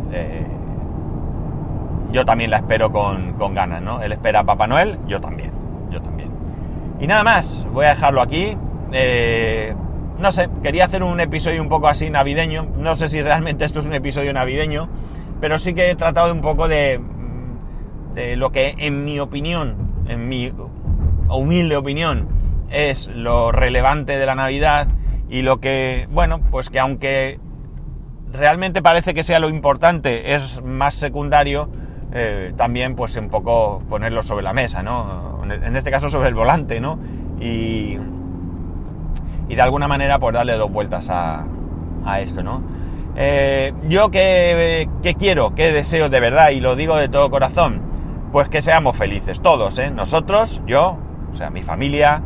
yo 2.11 2.25
también 2.25 2.51
la 2.51 2.57
espero 2.57 2.91
con, 2.91 3.53
ganas, 3.53 3.81
¿no? 3.81 4.01
Él 4.01 4.11
espera 4.11 4.41
a 4.41 4.43
Papá 4.43 4.67
Noel, 4.67 4.99
yo 5.07 5.19
también, 5.21 5.51
yo 5.89 6.01
también. 6.01 6.29
Y 6.99 7.07
nada 7.07 7.23
más, 7.23 7.67
voy 7.71 7.85
a 7.85 7.89
dejarlo 7.89 8.21
aquí. 8.21 8.57
Eh, 8.91 9.73
no 10.19 10.31
sé, 10.31 10.49
quería 10.61 10.85
hacer 10.85 11.03
un 11.03 11.19
episodio 11.19 11.61
un 11.61 11.69
poco 11.69 11.87
así 11.87 12.09
navideño. 12.09 12.67
No 12.77 12.95
sé 12.95 13.07
si 13.07 13.21
realmente 13.21 13.65
esto 13.65 13.79
es 13.79 13.85
un 13.85 13.93
episodio 13.93 14.33
navideño, 14.33 14.87
pero 15.39 15.57
sí 15.57 15.73
que 15.73 15.89
he 15.89 15.95
tratado 15.95 16.31
un 16.31 16.41
poco 16.41 16.67
de, 16.67 16.99
de 18.13 18.35
lo 18.35 18.51
que 18.51 18.75
en 18.77 19.03
mi 19.03 19.19
opinión, 19.19 20.03
en 20.07 20.27
mi 20.27 20.53
humilde 21.29 21.77
opinión, 21.77 22.27
es 22.71 23.07
lo 23.07 23.51
relevante 23.51 24.17
de 24.17 24.25
la 24.25 24.35
Navidad 24.35 24.87
y 25.29 25.41
lo 25.41 25.59
que, 25.59 26.07
bueno, 26.11 26.41
pues 26.51 26.69
que 26.69 26.79
aunque 26.79 27.39
realmente 28.31 28.81
parece 28.81 29.13
que 29.13 29.23
sea 29.23 29.39
lo 29.39 29.49
importante, 29.49 30.35
es 30.35 30.61
más 30.63 30.95
secundario, 30.95 31.69
eh, 32.13 32.53
también 32.57 32.95
pues 32.95 33.15
un 33.17 33.29
poco 33.29 33.81
ponerlo 33.89 34.23
sobre 34.23 34.43
la 34.43 34.53
mesa, 34.53 34.83
¿no? 34.83 35.41
En 35.43 35.75
este 35.75 35.91
caso 35.91 36.09
sobre 36.09 36.29
el 36.29 36.35
volante, 36.35 36.79
¿no? 36.79 36.99
Y, 37.39 37.97
y 39.47 39.55
de 39.55 39.61
alguna 39.61 39.87
manera 39.87 40.19
pues 40.19 40.33
darle 40.33 40.53
dos 40.53 40.71
vueltas 40.71 41.09
a, 41.09 41.45
a 42.05 42.19
esto, 42.21 42.43
¿no? 42.43 42.61
Eh, 43.15 43.73
yo 43.89 44.09
que, 44.09 44.87
quiero, 45.19 45.53
que 45.53 45.71
deseo 45.71 46.09
de 46.09 46.19
verdad, 46.19 46.51
y 46.51 46.61
lo 46.61 46.75
digo 46.75 46.95
de 46.95 47.09
todo 47.09 47.29
corazón, 47.29 47.81
pues 48.31 48.47
que 48.49 48.61
seamos 48.61 48.95
felices, 48.95 49.41
todos, 49.41 49.77
¿eh? 49.79 49.91
Nosotros, 49.91 50.61
yo, 50.65 50.97
o 51.31 51.35
sea, 51.35 51.49
mi 51.49 51.61
familia, 51.61 52.21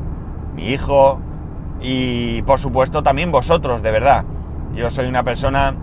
mi 0.55 0.69
hijo, 0.69 1.19
y 1.81 2.41
por 2.43 2.59
supuesto 2.59 3.03
también 3.03 3.31
vosotros, 3.31 3.81
de 3.81 3.91
verdad. 3.91 4.25
Yo 4.73 4.89
soy 4.89 5.07
una 5.07 5.23
persona 5.23 5.75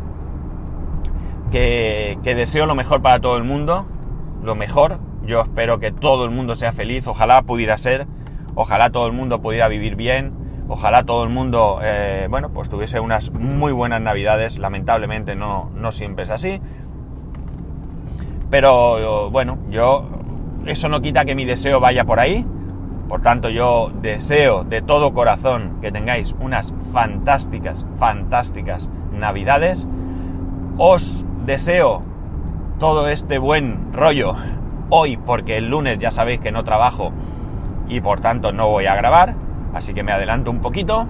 que, 1.50 2.18
que 2.22 2.35
deseo 2.35 2.66
lo 2.66 2.74
mejor 2.74 3.02
para 3.02 3.20
todo 3.20 3.37
el 3.37 3.44
mundo, 3.44 3.87
lo 4.42 4.54
mejor. 4.54 4.98
Yo 5.24 5.42
espero 5.42 5.78
que 5.78 5.92
todo 5.92 6.24
el 6.24 6.30
mundo 6.30 6.56
sea 6.56 6.72
feliz, 6.72 7.06
ojalá 7.06 7.42
pudiera 7.42 7.76
ser, 7.78 8.06
ojalá 8.54 8.90
todo 8.90 9.06
el 9.06 9.12
mundo 9.12 9.40
pudiera 9.40 9.68
vivir 9.68 9.94
bien, 9.94 10.42
Ojalá 10.68 11.02
todo 11.04 11.24
el 11.24 11.28
mundo, 11.28 11.80
eh, 11.82 12.28
bueno, 12.30 12.50
pues 12.50 12.70
tuviese 12.70 12.98
unas 12.98 13.30
muy 13.32 13.72
buenas 13.72 14.00
navidades. 14.00 14.58
Lamentablemente 14.58 15.35
no, 15.35 15.70
no 15.74 15.92
siempre 15.92 16.24
es 16.24 16.30
así. 16.30 16.62
Pero 18.48 19.30
bueno, 19.30 19.58
yo 19.70 20.08
eso 20.64 20.88
no 20.88 21.02
quita 21.02 21.26
que 21.26 21.35
mi 21.35 21.44
deseo 21.44 21.78
vaya 21.78 22.04
por 22.04 22.20
ahí. 22.20 22.46
Por 23.12 23.20
tanto, 23.20 23.51
yo 23.51 23.92
deseo 24.01 24.64
de 24.64 24.81
todo 24.81 25.12
corazón 25.12 25.81
que 25.83 25.92
tengáis 25.92 26.35
unas 26.40 26.72
fantásticas, 26.94 27.85
fantásticas 27.98 28.88
navidades. 29.12 29.87
Os 30.79 31.22
deseo 31.44 32.01
todo 32.79 33.11
este 33.11 33.37
buen 33.37 33.92
rollo 33.92 34.35
hoy 34.88 35.18
porque 35.18 35.59
el 35.59 35.68
lunes 35.68 35.98
ya 35.98 36.11
sabéis 36.11 36.40
que 36.40 36.53
no 36.53 36.64
trabajo 36.64 37.12
y 37.87 38.01
por 38.01 38.22
tanto 38.22 38.51
no 38.51 38.70
voy 38.70 38.87
a 38.87 38.94
grabar. 38.94 39.35
Así 39.75 39.92
que 39.92 40.03
me 40.03 40.12
adelanto 40.12 40.51
un 40.51 40.62
poquito. 40.62 41.07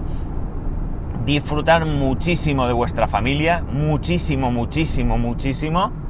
Disfrutar 1.25 1.85
muchísimo 1.85 2.67
de 2.67 2.73
vuestra 2.73 3.07
familia, 3.07 3.63
muchísimo, 3.71 4.51
muchísimo, 4.51 5.17
muchísimo. 5.17 6.02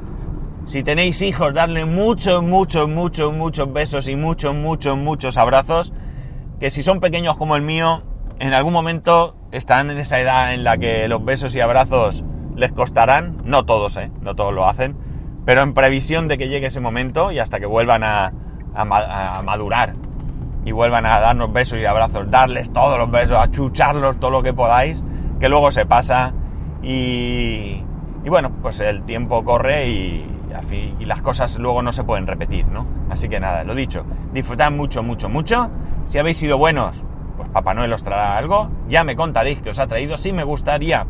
Si 0.66 0.82
tenéis 0.82 1.20
hijos, 1.20 1.52
darle 1.52 1.84
muchos, 1.84 2.42
muchos, 2.42 2.88
muchos, 2.88 3.34
muchos 3.34 3.70
besos 3.70 4.08
y 4.08 4.16
muchos, 4.16 4.54
muchos, 4.54 4.96
muchos 4.96 5.36
abrazos. 5.36 5.92
Que 6.58 6.70
si 6.70 6.82
son 6.82 7.00
pequeños 7.00 7.36
como 7.36 7.54
el 7.54 7.62
mío, 7.62 8.02
en 8.38 8.54
algún 8.54 8.72
momento 8.72 9.36
están 9.52 9.90
en 9.90 9.98
esa 9.98 10.20
edad 10.20 10.54
en 10.54 10.64
la 10.64 10.78
que 10.78 11.06
los 11.06 11.22
besos 11.22 11.54
y 11.54 11.60
abrazos 11.60 12.24
les 12.56 12.72
costarán. 12.72 13.42
No 13.44 13.66
todos, 13.66 13.98
¿eh? 13.98 14.10
No 14.22 14.34
todos 14.36 14.54
lo 14.54 14.66
hacen. 14.66 14.96
Pero 15.44 15.60
en 15.60 15.74
previsión 15.74 16.28
de 16.28 16.38
que 16.38 16.48
llegue 16.48 16.68
ese 16.68 16.80
momento 16.80 17.30
y 17.30 17.40
hasta 17.40 17.60
que 17.60 17.66
vuelvan 17.66 18.02
a, 18.02 18.32
a 18.74 19.42
madurar 19.44 19.94
y 20.64 20.72
vuelvan 20.72 21.04
a 21.04 21.20
darnos 21.20 21.52
besos 21.52 21.78
y 21.78 21.84
abrazos, 21.84 22.30
darles 22.30 22.72
todos 22.72 22.98
los 22.98 23.10
besos, 23.10 23.36
achucharlos 23.38 24.18
todo 24.18 24.30
lo 24.30 24.42
que 24.42 24.54
podáis, 24.54 25.04
que 25.40 25.50
luego 25.50 25.70
se 25.70 25.84
pasa 25.84 26.32
y, 26.82 27.82
y 28.24 28.28
bueno, 28.30 28.50
pues 28.62 28.80
el 28.80 29.02
tiempo 29.02 29.44
corre 29.44 29.88
y, 29.88 30.33
y, 30.70 31.04
las 31.04 31.22
cosas 31.22 31.58
luego 31.58 31.82
no 31.82 31.92
se 31.92 32.04
pueden 32.04 32.26
repetir, 32.26 32.66
¿no? 32.66 32.86
Así 33.10 33.28
que 33.28 33.40
nada, 33.40 33.64
lo 33.64 33.74
dicho, 33.74 34.04
disfrutad 34.32 34.70
mucho, 34.70 35.02
mucho, 35.02 35.28
mucho. 35.28 35.70
Si 36.04 36.18
habéis 36.18 36.38
sido 36.38 36.58
buenos, 36.58 36.96
pues 37.36 37.48
Papá 37.50 37.74
Noel 37.74 37.92
os 37.92 38.02
traerá 38.02 38.36
algo, 38.36 38.70
ya 38.88 39.04
me 39.04 39.16
contaréis 39.16 39.60
qué 39.60 39.70
os 39.70 39.78
ha 39.78 39.86
traído, 39.86 40.16
sí 40.16 40.32
me 40.32 40.44
gustaría 40.44 41.06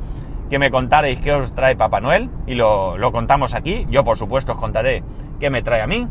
que 0.50 0.58
me 0.58 0.70
contarais 0.70 1.18
qué 1.20 1.32
os 1.32 1.54
trae 1.54 1.76
Papá 1.76 2.00
Noel 2.00 2.30
y 2.46 2.54
lo, 2.54 2.98
lo 2.98 3.12
contamos 3.12 3.54
aquí, 3.54 3.86
yo 3.90 4.04
por 4.04 4.18
supuesto 4.18 4.52
os 4.52 4.58
contaré 4.58 5.02
qué 5.40 5.50
me 5.50 5.62
trae 5.62 5.80
a 5.80 5.86
mí 5.86 6.06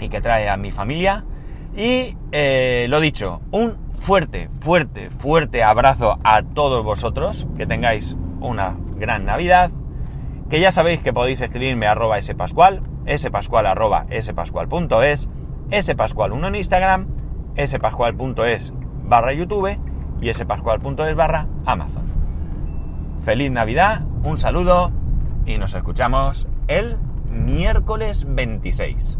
y 0.00 0.08
qué 0.08 0.20
trae 0.20 0.48
a 0.48 0.56
mi 0.56 0.70
familia. 0.70 1.24
Y 1.76 2.16
eh, 2.32 2.86
lo 2.88 3.00
dicho, 3.00 3.40
un 3.50 3.76
fuerte, 3.98 4.48
fuerte, 4.60 5.10
fuerte 5.10 5.62
abrazo 5.62 6.18
a 6.24 6.42
todos 6.42 6.84
vosotros, 6.84 7.46
que 7.56 7.66
tengáis 7.66 8.16
una 8.40 8.76
gran 8.96 9.26
Navidad, 9.26 9.70
que 10.48 10.60
ya 10.60 10.70
sabéis 10.70 11.00
que 11.00 11.12
podéis 11.12 11.40
escribirme 11.40 11.86
a 11.86 11.92
arroba 11.92 12.20
spascual, 12.22 12.82
spascual 13.16 13.66
arroba 13.66 14.06
spascual.es, 14.20 15.28
spascual1 15.70 16.48
en 16.48 16.54
Instagram, 16.54 17.06
spascual.es 17.58 18.72
barra 19.04 19.32
YouTube 19.32 19.78
y 20.20 20.32
spascual.es 20.32 21.14
barra 21.14 21.46
Amazon. 21.64 22.04
Feliz 23.24 23.50
Navidad, 23.50 24.02
un 24.22 24.38
saludo 24.38 24.92
y 25.46 25.58
nos 25.58 25.74
escuchamos 25.74 26.46
el 26.68 26.96
miércoles 27.30 28.24
26. 28.28 29.18